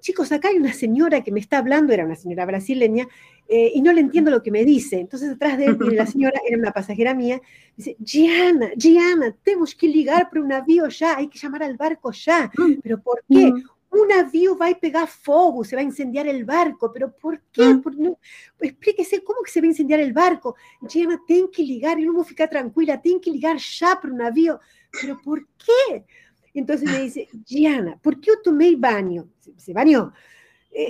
[0.00, 3.08] chicos, acá hay una señora que me está hablando, era una señora brasileña,
[3.48, 5.00] eh, y no le entiendo lo que me dice.
[5.00, 7.40] Entonces atrás de él viene la señora, era una pasajera mía,
[7.76, 12.12] dice, Gianna, Gianna, tenemos que ligar para un avión ya, hay que llamar al barco
[12.12, 12.50] ya.
[12.56, 12.80] Mm.
[12.82, 13.52] ¿Pero por qué?
[13.52, 13.64] Mm
[13.94, 17.64] un avión va a pegar fuego, se va a incendiar el barco, pero ¿por qué?
[17.64, 17.82] Mm.
[17.82, 18.18] Por, no,
[18.60, 20.56] explíquese cómo que se va a incendiar el barco.
[20.88, 24.22] Gianna, ten que ligar, y no me ficar tranquila, ten que ligar ya para un
[24.22, 24.58] avión.
[24.90, 26.04] Pero ¿por qué?
[26.52, 29.28] Entonces me dice, Gianna, ¿por qué yo tomé baño?
[29.56, 30.12] Se, bañó.
[30.70, 30.88] Eh,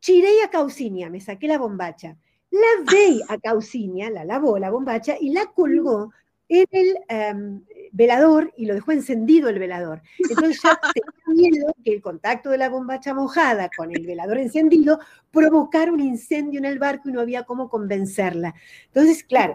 [0.00, 2.16] chiré a Caucinia, me saqué la bombacha.
[2.50, 6.12] La veí a Caucinia, la lavó la bombacha y la colgó
[6.48, 10.02] en el em, velador y lo dejó encendido el velador.
[10.18, 10.78] Entonces ya
[11.26, 14.98] tenía miedo que el contacto de la bombacha mojada con el velador encendido
[15.30, 18.54] provocara un incendio en el barco y no había cómo convencerla.
[18.86, 19.54] Entonces, claro,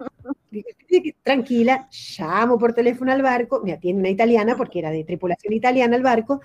[1.24, 5.96] tranquila, llamo por teléfono al barco, me atiende una italiana porque era de tripulación italiana
[5.96, 6.42] el barco.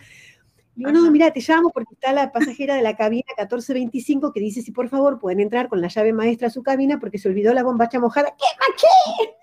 [0.78, 4.62] Digo, no, mira, te llamo porque está la pasajera de la cabina 1425 que dice
[4.62, 7.52] si por favor pueden entrar con la llave maestra a su cabina porque se olvidó
[7.52, 8.32] la bombacha mojada.
[8.38, 9.34] ¡Qué maché!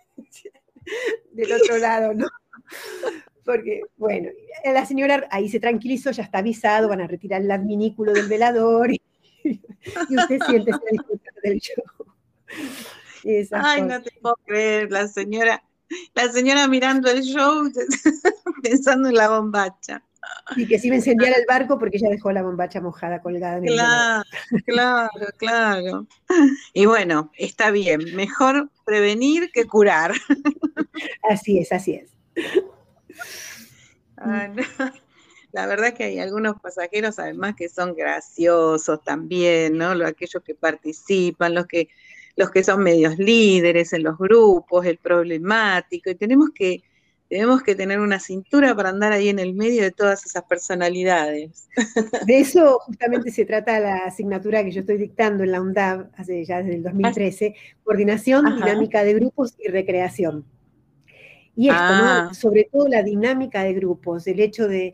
[1.34, 2.28] del otro lado, ¿no?
[3.44, 4.30] Porque, bueno,
[4.64, 8.94] la señora ahí se tranquilizó, ya está avisado, van a retirar el adminículo del velador
[8.94, 9.02] y,
[9.44, 11.84] usted siente disfrutando del show.
[13.52, 15.62] Ay, no te puedo creer, la señora,
[16.14, 17.70] la señora mirando el show
[18.64, 20.02] pensando en la bombacha.
[20.56, 23.58] Y que se iba a incendiar el barco porque ella dejó la bombacha mojada colgada
[23.58, 24.24] en el Claro,
[24.66, 26.08] claro, claro.
[26.74, 30.14] Y bueno, está bien, mejor prevenir que curar.
[31.30, 32.12] Así es, así es.
[34.18, 34.50] Ah,
[35.56, 39.92] La verdad que hay algunos pasajeros además que son graciosos también, ¿no?
[40.06, 41.88] Aquellos que participan, los que,
[42.36, 46.84] los que son medios líderes en los grupos, el problemático, y tenemos que
[47.30, 51.68] tenemos que tener una cintura para andar ahí en el medio de todas esas personalidades.
[52.26, 56.46] De eso justamente se trata la asignatura que yo estoy dictando en la UNDAV hace
[56.46, 60.46] ya desde el 2013, coordinación, dinámica de grupos y recreación.
[61.56, 62.04] Y esto, ¿no?
[62.06, 62.30] Ah.
[62.34, 64.94] Sobre todo la dinámica de grupos, el hecho de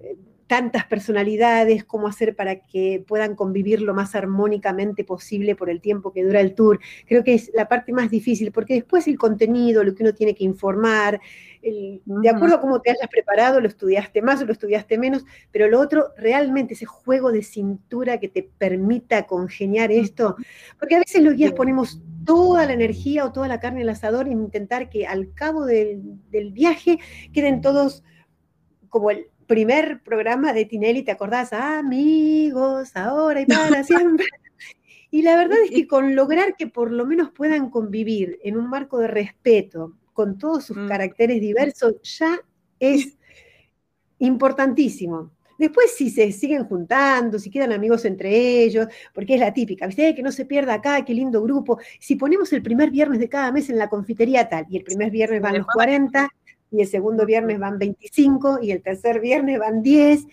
[0.00, 0.16] eh,
[0.52, 6.12] tantas personalidades, cómo hacer para que puedan convivir lo más armónicamente posible por el tiempo
[6.12, 6.78] que dura el tour.
[7.08, 10.34] Creo que es la parte más difícil, porque después el contenido, lo que uno tiene
[10.34, 11.22] que informar,
[11.62, 15.68] de acuerdo a cómo te hayas preparado, lo estudiaste más o lo estudiaste menos, pero
[15.68, 20.36] lo otro, realmente ese juego de cintura que te permita congeniar esto,
[20.78, 24.28] porque a veces los guías ponemos toda la energía o toda la carne al asador
[24.28, 26.98] e intentar que al cabo del, del viaje
[27.32, 28.04] queden todos
[28.90, 31.52] como el primer programa de Tinelli, ¿te acordás?
[31.52, 34.24] Amigos, ahora y para siempre.
[35.10, 38.70] Y la verdad es que con lograr que por lo menos puedan convivir en un
[38.70, 40.88] marco de respeto, con todos sus mm.
[40.88, 42.40] caracteres diversos, ya
[42.80, 43.18] es
[44.20, 45.32] importantísimo.
[45.58, 50.14] Después si se siguen juntando, si quedan amigos entre ellos, porque es la típica, ¿viste?
[50.14, 51.78] Que no se pierda acá, qué lindo grupo.
[52.00, 55.10] Si ponemos el primer viernes de cada mes en la confitería tal, y el primer
[55.10, 56.26] viernes van los 40,
[56.72, 60.26] y el segundo viernes van 25, y el tercer viernes van 10,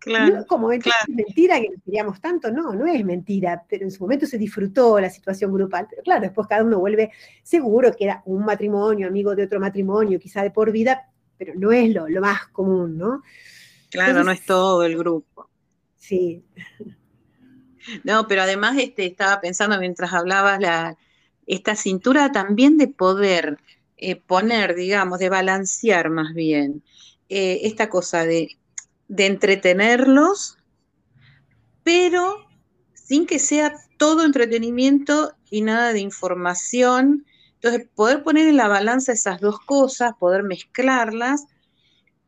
[0.00, 4.02] Claro, como es mentira que nos queríamos tanto, no, no es mentira, pero en su
[4.04, 7.10] momento se disfrutó la situación grupal, pero claro, después cada uno vuelve
[7.42, 11.72] seguro que era un matrimonio, amigo de otro matrimonio, quizá de por vida, pero no
[11.72, 13.22] es lo, lo más común, ¿no?
[13.90, 15.50] Claro, no es todo el grupo.
[15.96, 16.44] Sí.
[18.04, 20.96] No, pero además este, estaba pensando mientras hablabas la,
[21.46, 23.58] esta cintura también de poder
[23.98, 26.82] eh, poner, digamos, de balancear más bien
[27.28, 28.56] eh, esta cosa de,
[29.08, 30.56] de entretenerlos,
[31.82, 32.46] pero
[32.94, 37.26] sin que sea todo entretenimiento y nada de información.
[37.54, 41.46] Entonces, poder poner en la balanza esas dos cosas, poder mezclarlas.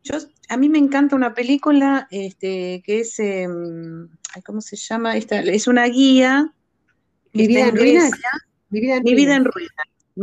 [0.03, 0.17] Yo,
[0.49, 4.09] a mí me encanta una película este, que es, em,
[4.45, 5.17] ¿cómo se llama?
[5.17, 6.53] Esta, es una guía.
[7.33, 9.15] Mi vida en, Mi vida en Mi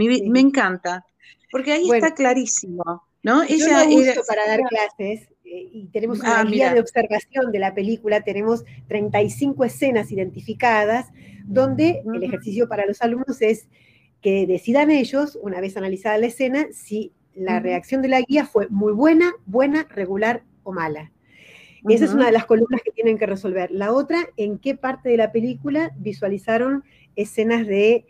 [0.08, 1.06] vida en Me encanta,
[1.52, 3.04] porque ahí está clarísimo.
[3.24, 3.44] ¿no?
[3.44, 7.60] Ella yo uso para dar clases eh, y tenemos una ah, guía de observación de
[7.60, 11.08] la película, tenemos 35 escenas identificadas,
[11.46, 13.68] donde el ejercicio para los alumnos es
[14.22, 18.68] que decidan ellos, una vez analizada la escena, si la reacción de la guía fue
[18.70, 21.12] muy buena, buena, regular o mala.
[21.88, 23.72] Esa es una de las columnas que tienen que resolver.
[23.72, 26.84] La otra, en qué parte de la película visualizaron
[27.16, 28.06] escenas de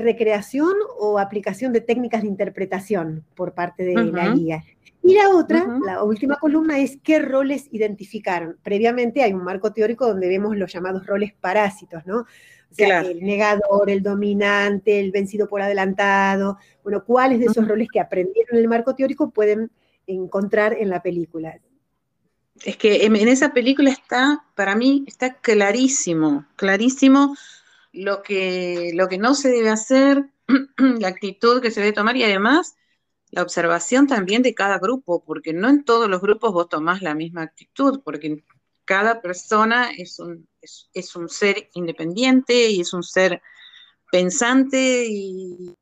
[0.00, 4.64] recreación o aplicación de técnicas de interpretación por parte de la guía.
[5.02, 8.58] Y la otra, la última columna, es qué roles identificaron.
[8.62, 12.18] Previamente hay un marco teórico donde vemos los llamados roles parásitos, ¿no?
[12.18, 16.58] O sea, el negador, el dominante, el vencido por adelantado.
[16.82, 19.70] Bueno, ¿cuáles de esos roles que aprendieron en el marco teórico pueden
[20.06, 21.58] encontrar en la película?
[22.62, 27.34] Es que en esa película está, para mí, está clarísimo, clarísimo
[27.92, 30.30] lo que, lo que no se debe hacer,
[30.76, 32.76] la actitud que se debe tomar y además
[33.30, 37.14] la observación también de cada grupo, porque no en todos los grupos vos tomás la
[37.14, 38.44] misma actitud, porque
[38.84, 43.40] cada persona es un, es, un ser independiente y es un ser
[44.10, 45.76] pensante y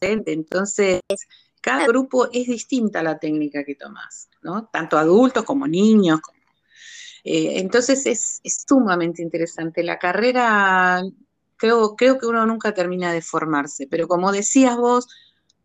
[0.00, 1.00] entonces
[1.60, 4.68] cada grupo es distinta la técnica que tomás, ¿no?
[4.68, 6.20] Tanto adultos como niños,
[7.24, 9.82] eh, entonces es, sumamente interesante.
[9.82, 11.02] La carrera,
[11.56, 15.08] creo, creo que uno nunca termina de formarse, pero como decías vos,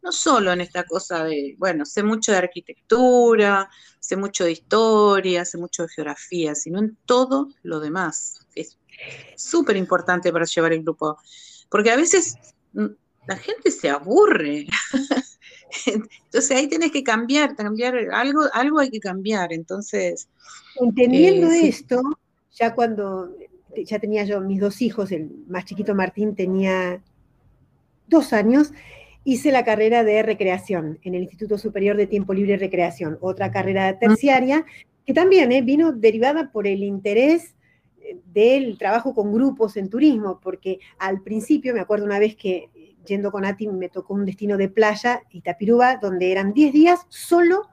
[0.01, 5.45] no solo en esta cosa de, bueno, sé mucho de arquitectura, sé mucho de historia,
[5.45, 8.45] sé mucho de geografía, sino en todo lo demás.
[8.53, 8.77] Es
[9.37, 11.17] súper importante para llevar el grupo,
[11.69, 12.37] porque a veces
[12.73, 12.87] mm,
[13.27, 14.67] la gente se aburre.
[15.85, 19.53] Entonces ahí tienes que cambiar, cambiar algo, algo hay que cambiar.
[19.53, 20.27] Entonces.
[20.79, 22.01] Entendiendo eh, esto,
[22.51, 23.35] ya cuando
[23.75, 27.01] ya tenía yo mis dos hijos, el más chiquito Martín tenía
[28.07, 28.71] dos años,
[29.23, 33.51] hice la carrera de recreación en el Instituto Superior de Tiempo Libre y Recreación, otra
[33.51, 34.65] carrera terciaria,
[35.05, 37.55] que también eh, vino derivada por el interés
[38.01, 42.69] eh, del trabajo con grupos en turismo, porque al principio, me acuerdo una vez que
[43.05, 47.69] yendo con Ati me tocó un destino de playa, Itapirúa, donde eran 10 días solo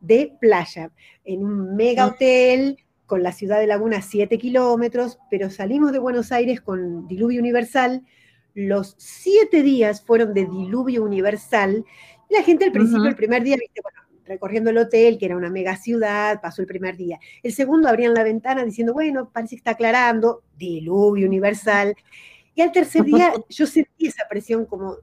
[0.00, 0.90] de playa,
[1.24, 5.98] en un mega hotel con la ciudad de Laguna a 7 kilómetros, pero salimos de
[5.98, 8.02] Buenos Aires con Diluvio Universal,
[8.54, 11.84] los 7 días fueron de Diluvio Universal,
[12.28, 15.50] la gente al principio, el primer día, viste, bueno, recorriendo el hotel, que era una
[15.50, 17.18] mega ciudad, pasó el primer día.
[17.42, 21.96] El segundo abrían la ventana diciendo, bueno, parece que está aclarando, diluvio universal.
[22.54, 24.96] Y al tercer día yo sentí esa presión como,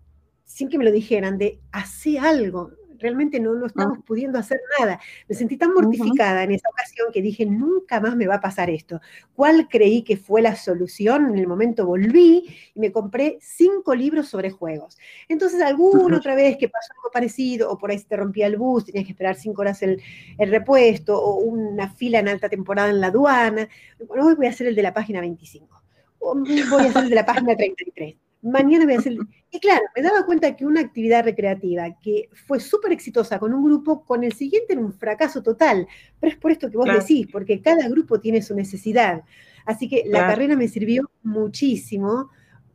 [0.46, 2.72] sin que me lo dijeran, de hacer algo.
[3.00, 5.00] Realmente no, no estamos pudiendo hacer nada.
[5.30, 8.72] Me sentí tan mortificada en esa ocasión que dije, nunca más me va a pasar
[8.72, 9.00] esto.
[9.36, 11.30] ¿Cuál creí que fue la solución?
[11.30, 12.44] En el momento volví
[12.74, 14.98] y me compré cinco libros sobre juegos.
[15.30, 18.58] Entonces, alguna otra vez que pasó algo parecido, o por ahí se te rompía el
[18.58, 20.02] bus, tenías que esperar cinco horas el,
[20.40, 23.70] el repuesto, o una fila en alta temporada en la aduana.
[24.08, 25.77] Bueno, hoy voy a hacer el de la página 25
[26.20, 28.16] voy a hacer de la página 33.
[28.42, 29.14] Mañana voy a hacer...
[29.50, 33.64] Y claro, me daba cuenta que una actividad recreativa que fue súper exitosa con un
[33.64, 35.88] grupo, con el siguiente era un fracaso total.
[36.20, 39.24] Pero es por esto que vos decís, porque cada grupo tiene su necesidad.
[39.66, 42.30] Así que la carrera me sirvió muchísimo,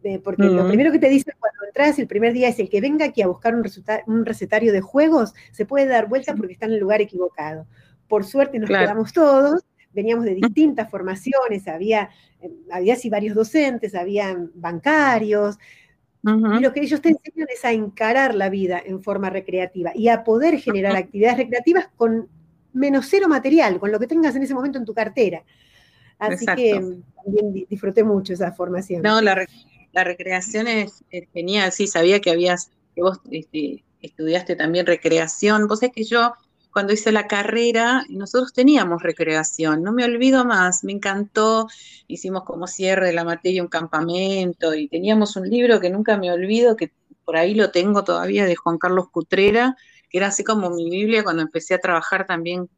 [0.04, 2.80] eh, porque lo primero que te dicen cuando entras el primer día es el que
[2.80, 3.64] venga aquí a buscar un,
[4.06, 7.66] un recetario de juegos, se puede dar vuelta porque está en el lugar equivocado.
[8.08, 13.94] Por suerte nos quedamos todos, veníamos de distintas formaciones, había, eh, había así varios docentes,
[13.94, 15.58] había bancarios,
[16.24, 20.06] y lo que ellos te enseñan es a encarar la vida en forma recreativa y
[20.06, 22.28] a poder generar actividades recreativas con
[22.72, 25.42] menos cero material, con lo que tengas en ese momento en tu cartera.
[26.18, 26.80] Así que
[27.24, 29.02] también disfruté mucho esa formación.
[29.02, 29.34] No, la,
[30.04, 35.66] recreación es, genial, sí, sabía que habías, que vos este, estudiaste también recreación.
[35.66, 36.34] Vos es que yo
[36.72, 41.68] cuando hice la carrera, nosotros teníamos recreación, no me olvido más, me encantó,
[42.08, 46.32] hicimos como cierre de la materia un campamento y teníamos un libro que nunca me
[46.32, 46.90] olvido, que
[47.24, 49.76] por ahí lo tengo todavía, de Juan Carlos Cutrera,
[50.08, 52.68] que era así como mi Biblia cuando empecé a trabajar también,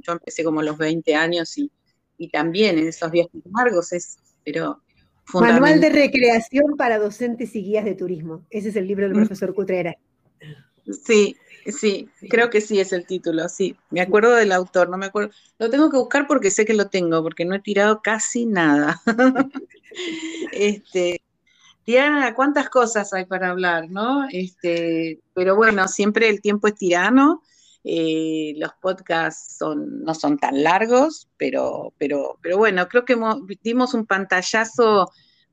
[0.00, 1.70] yo empecé como a los 20 años y,
[2.32, 4.80] también en esos viajes largos es, pero...
[5.34, 8.46] Manual de recreación para docentes y guías de turismo.
[8.48, 9.18] Ese es el libro del mm.
[9.18, 9.96] profesor Cutrera.
[11.04, 11.36] Sí,
[11.66, 13.76] sí, creo que sí es el título, sí.
[13.90, 15.30] Me acuerdo del autor, no me acuerdo.
[15.58, 19.00] Lo tengo que buscar porque sé que lo tengo, porque no he tirado casi nada.
[20.52, 21.22] este,
[21.86, 24.26] Diana, cuántas cosas hay para hablar, ¿no?
[24.30, 27.42] Este, pero bueno, siempre el tiempo es tirano.
[27.84, 33.16] Eh, los podcasts son, no son tan largos, pero, pero, pero bueno, creo que
[33.62, 35.10] dimos un pantallazo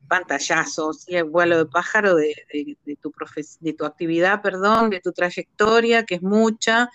[0.10, 1.16] pantallazo, ¿sí?
[1.16, 2.36] el vuelo de pájaro de,
[3.02, 3.14] tu
[3.62, 6.90] de tu actividad, perdón, de tu trayectoria, que es mucha.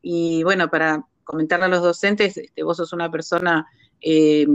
[0.00, 3.66] Y bueno, para comentarle a los docentes, este, vos sos una persona
[4.00, 4.46] eh,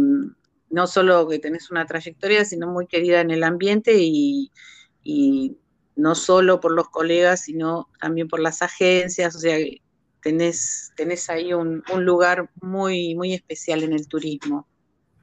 [0.70, 4.52] no solo que tenés una trayectoria, sino muy querida en el ambiente y,
[5.96, 9.58] no solo por los colegas, sino también por las agencias, o sea,
[10.22, 14.68] tenés, tenés ahí un, un lugar muy, muy especial en el turismo.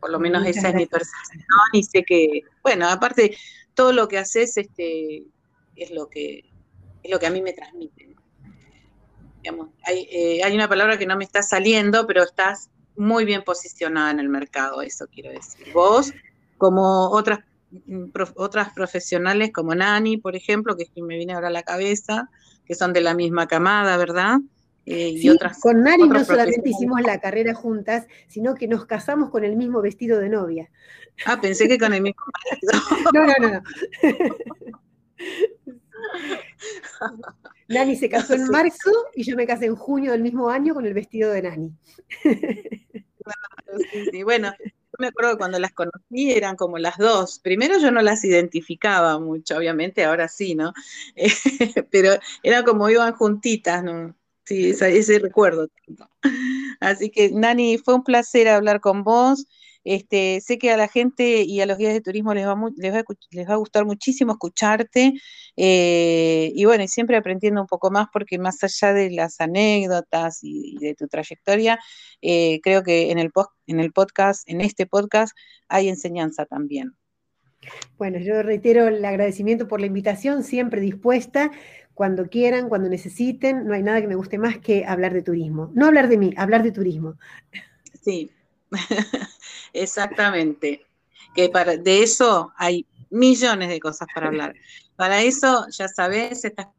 [0.02, 3.36] Por lo menos esa es mi percepción y sé que, bueno, aparte,
[3.72, 5.22] todo lo que haces este,
[5.76, 6.50] es, lo que,
[7.04, 8.16] es lo que a mí me transmite.
[9.88, 14.18] Eh, hay, una palabra que no me está saliendo, pero estás muy bien posicionada en
[14.18, 15.72] el mercado, eso quiero decir.
[15.72, 16.12] Vos,
[16.58, 17.38] como otras,
[17.70, 21.62] mm, otras profesionales como Nani, por ejemplo, que es quien me viene ahora a la
[21.62, 22.28] cabeza,
[22.66, 24.38] que son de la misma camada, ¿verdad?
[24.84, 29.30] Eh, y otras, con Nari no solamente hicimos la carrera juntas, sino que nos casamos
[29.30, 30.70] con el mismo vestido de novia.
[31.24, 32.22] Ah, pensé que con el mismo
[33.14, 33.62] no, no, no, no.
[37.68, 40.84] Nani se casó en marzo y yo me casé en junio del mismo año con
[40.84, 41.72] el vestido de Nani.
[42.22, 44.22] sí, sí.
[44.24, 47.38] Bueno, yo me acuerdo que cuando las conocí eran como las dos.
[47.38, 50.72] Primero yo no las identificaba mucho, obviamente, ahora sí, ¿no?
[51.90, 52.12] pero
[52.42, 54.14] era como iban juntitas, ¿no?
[54.44, 55.68] Sí, ese, recuerdo.
[56.80, 59.46] Así que, Nani, fue un placer hablar con vos.
[59.84, 62.94] Este, sé que a la gente y a los guías de turismo les va, les
[63.48, 65.14] va, a gustar muchísimo escucharte
[65.56, 70.38] eh, y bueno, y siempre aprendiendo un poco más porque más allá de las anécdotas
[70.42, 71.80] y, de tu trayectoria,
[72.20, 73.32] eh, creo que en el,
[73.66, 75.36] en el podcast, en este podcast,
[75.68, 76.94] hay enseñanza también.
[77.96, 81.50] Bueno, yo reitero el agradecimiento por la invitación, siempre dispuesta
[81.94, 83.66] cuando quieran, cuando necesiten.
[83.66, 85.70] No hay nada que me guste más que hablar de turismo.
[85.74, 87.16] No hablar de mí, hablar de turismo.
[88.02, 88.30] Sí,
[89.72, 90.86] exactamente.
[91.34, 94.54] Que para, de eso hay millones de cosas para hablar.
[94.96, 96.72] Para eso, ya sabes, está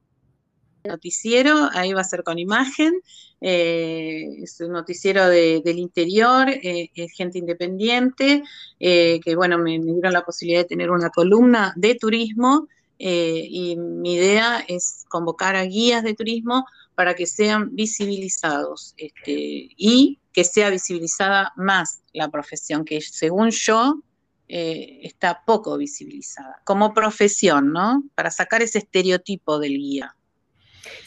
[0.85, 2.93] noticiero, ahí va a ser con imagen,
[3.41, 8.43] eh, es un noticiero del interior, eh, es gente independiente,
[8.79, 12.67] eh, que bueno, me, dieron la posibilidad de tener una columna de turismo
[12.99, 16.65] eh, y mi idea es convocar a guías de turismo
[16.95, 24.01] para que sean visibilizados este, y que sea visibilizada más la profesión, que según yo
[24.47, 28.03] eh, está poco visibilizada, como profesión, ¿no?
[28.15, 30.15] Para sacar ese estereotipo del guía.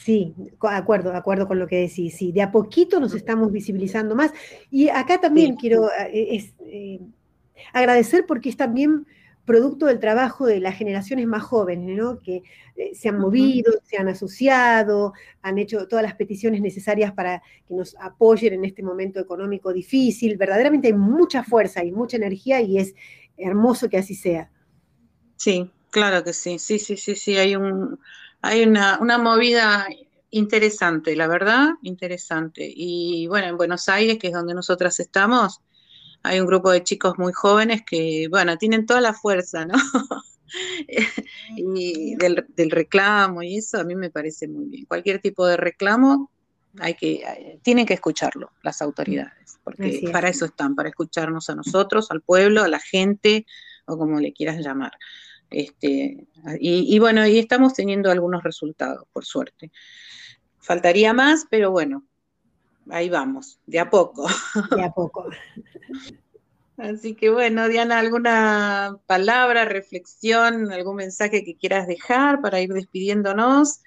[0.03, 2.15] Sí, de acuerdo, de acuerdo con lo que decís.
[2.15, 4.31] Sí, de a poquito nos estamos visibilizando más.
[4.71, 6.99] Y acá también quiero eh,
[7.73, 9.05] agradecer porque es también
[9.47, 12.19] producto del trabajo de las generaciones más jóvenes, ¿no?
[12.19, 12.43] que
[12.75, 17.73] eh, se han movido, se han asociado, han hecho todas las peticiones necesarias para que
[17.73, 20.37] nos apoyen en este momento económico difícil.
[20.37, 22.93] Verdaderamente hay mucha fuerza y mucha energía y es
[23.37, 24.51] hermoso que así sea.
[25.37, 27.97] Sí, claro que sí, sí, sí, sí, sí, hay, un,
[28.41, 29.87] hay una, una movida
[30.29, 32.69] interesante, la verdad, interesante.
[32.75, 35.61] Y bueno, en Buenos Aires, que es donde nosotras estamos,
[36.27, 39.75] hay un grupo de chicos muy jóvenes que, bueno, tienen toda la fuerza, ¿no?
[41.55, 44.85] y del, reclamo y eso a mí me parece muy bien.
[44.85, 46.31] Cualquier tipo de reclamo
[46.79, 52.11] hay que, tienen que escucharlo las autoridades, porque para eso están, para escucharnos a nosotros,
[52.11, 53.45] al pueblo, a la gente,
[53.85, 54.91] o como le quieras llamar.
[55.49, 56.27] Este,
[56.59, 59.71] y, y bueno, y estamos teniendo algunos resultados, por suerte.
[60.59, 62.05] Faltaría más, pero bueno,
[62.89, 64.27] ahí vamos, de a poco.
[64.75, 65.25] De a poco.
[66.77, 73.81] Así que bueno, Diana, ¿alguna palabra, reflexión, algún mensaje que quieras dejar para ir despidiéndonos?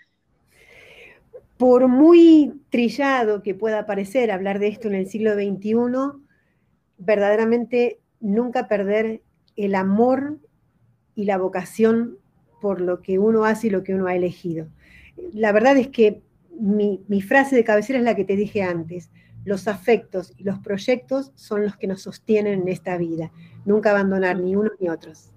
[1.56, 6.20] Por muy trillado que pueda parecer hablar de esto en el siglo XXI,
[6.98, 9.22] verdaderamente nunca perder
[9.56, 10.38] el amor
[11.14, 12.18] y la vocación
[12.60, 14.66] por lo que uno hace y lo que uno ha elegido.
[15.32, 16.22] La verdad es que
[16.60, 19.10] mi, frase de cabecera es la que te dije antes.
[19.44, 23.32] Los afectos y los proyectos son los que nos sostienen en esta vida.
[23.64, 25.30] Nunca abandonar ni unos ni otros.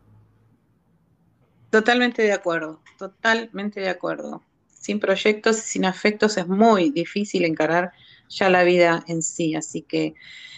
[1.69, 4.43] Totalmente de acuerdo, totalmente de acuerdo.
[4.67, 7.93] Sin proyectos y sin afectos es muy difícil encarar
[8.27, 9.55] ya la vida en sí.
[9.55, 10.15] Así que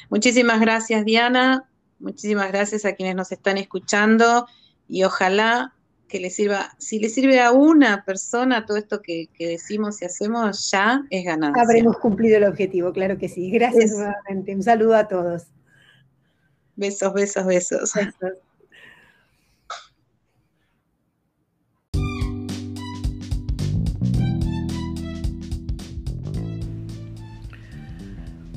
[0.10, 4.48] muchísimas gracias Diana, muchísimas gracias a quienes nos están escuchando
[4.88, 5.75] y ojalá
[6.08, 10.72] que le sirva, si le sirve a una persona todo esto que, decimos y hacemos,
[10.72, 11.64] ya es ganancia.
[11.64, 13.50] Habremos cumplido el objetivo, claro que sí.
[13.52, 14.56] Gracias nuevamente.
[14.56, 15.48] Un saludo a todos.
[16.76, 17.96] Besos, besos, besos.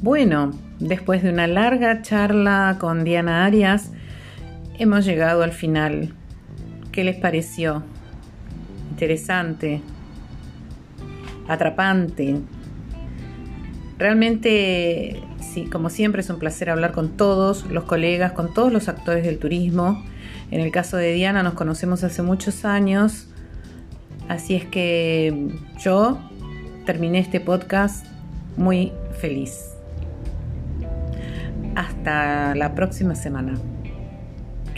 [0.01, 3.91] Bueno, después de una larga charla con Diana Arias,
[4.79, 6.15] hemos llegado al final.
[6.99, 7.85] ¿Qué les pareció?
[8.91, 9.83] Interesante,
[11.47, 12.41] atrapante.
[13.99, 18.89] Realmente, sí, como siempre es un placer hablar con todos los colegas, con todos los
[18.89, 20.03] actores del turismo.
[20.51, 23.29] En el caso de Diana nos conocemos hace muchos años,
[24.29, 26.19] así es que yo
[26.85, 28.07] terminé este podcast
[28.57, 29.57] muy feliz.
[31.77, 33.55] Hasta la próxima semana.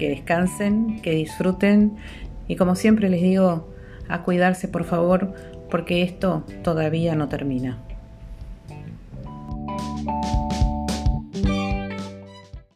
[0.00, 1.98] Que descansen, que disfruten
[2.48, 3.68] y como siempre les digo,
[4.08, 5.34] a cuidarse por favor
[5.70, 7.76] porque esto todavía no termina.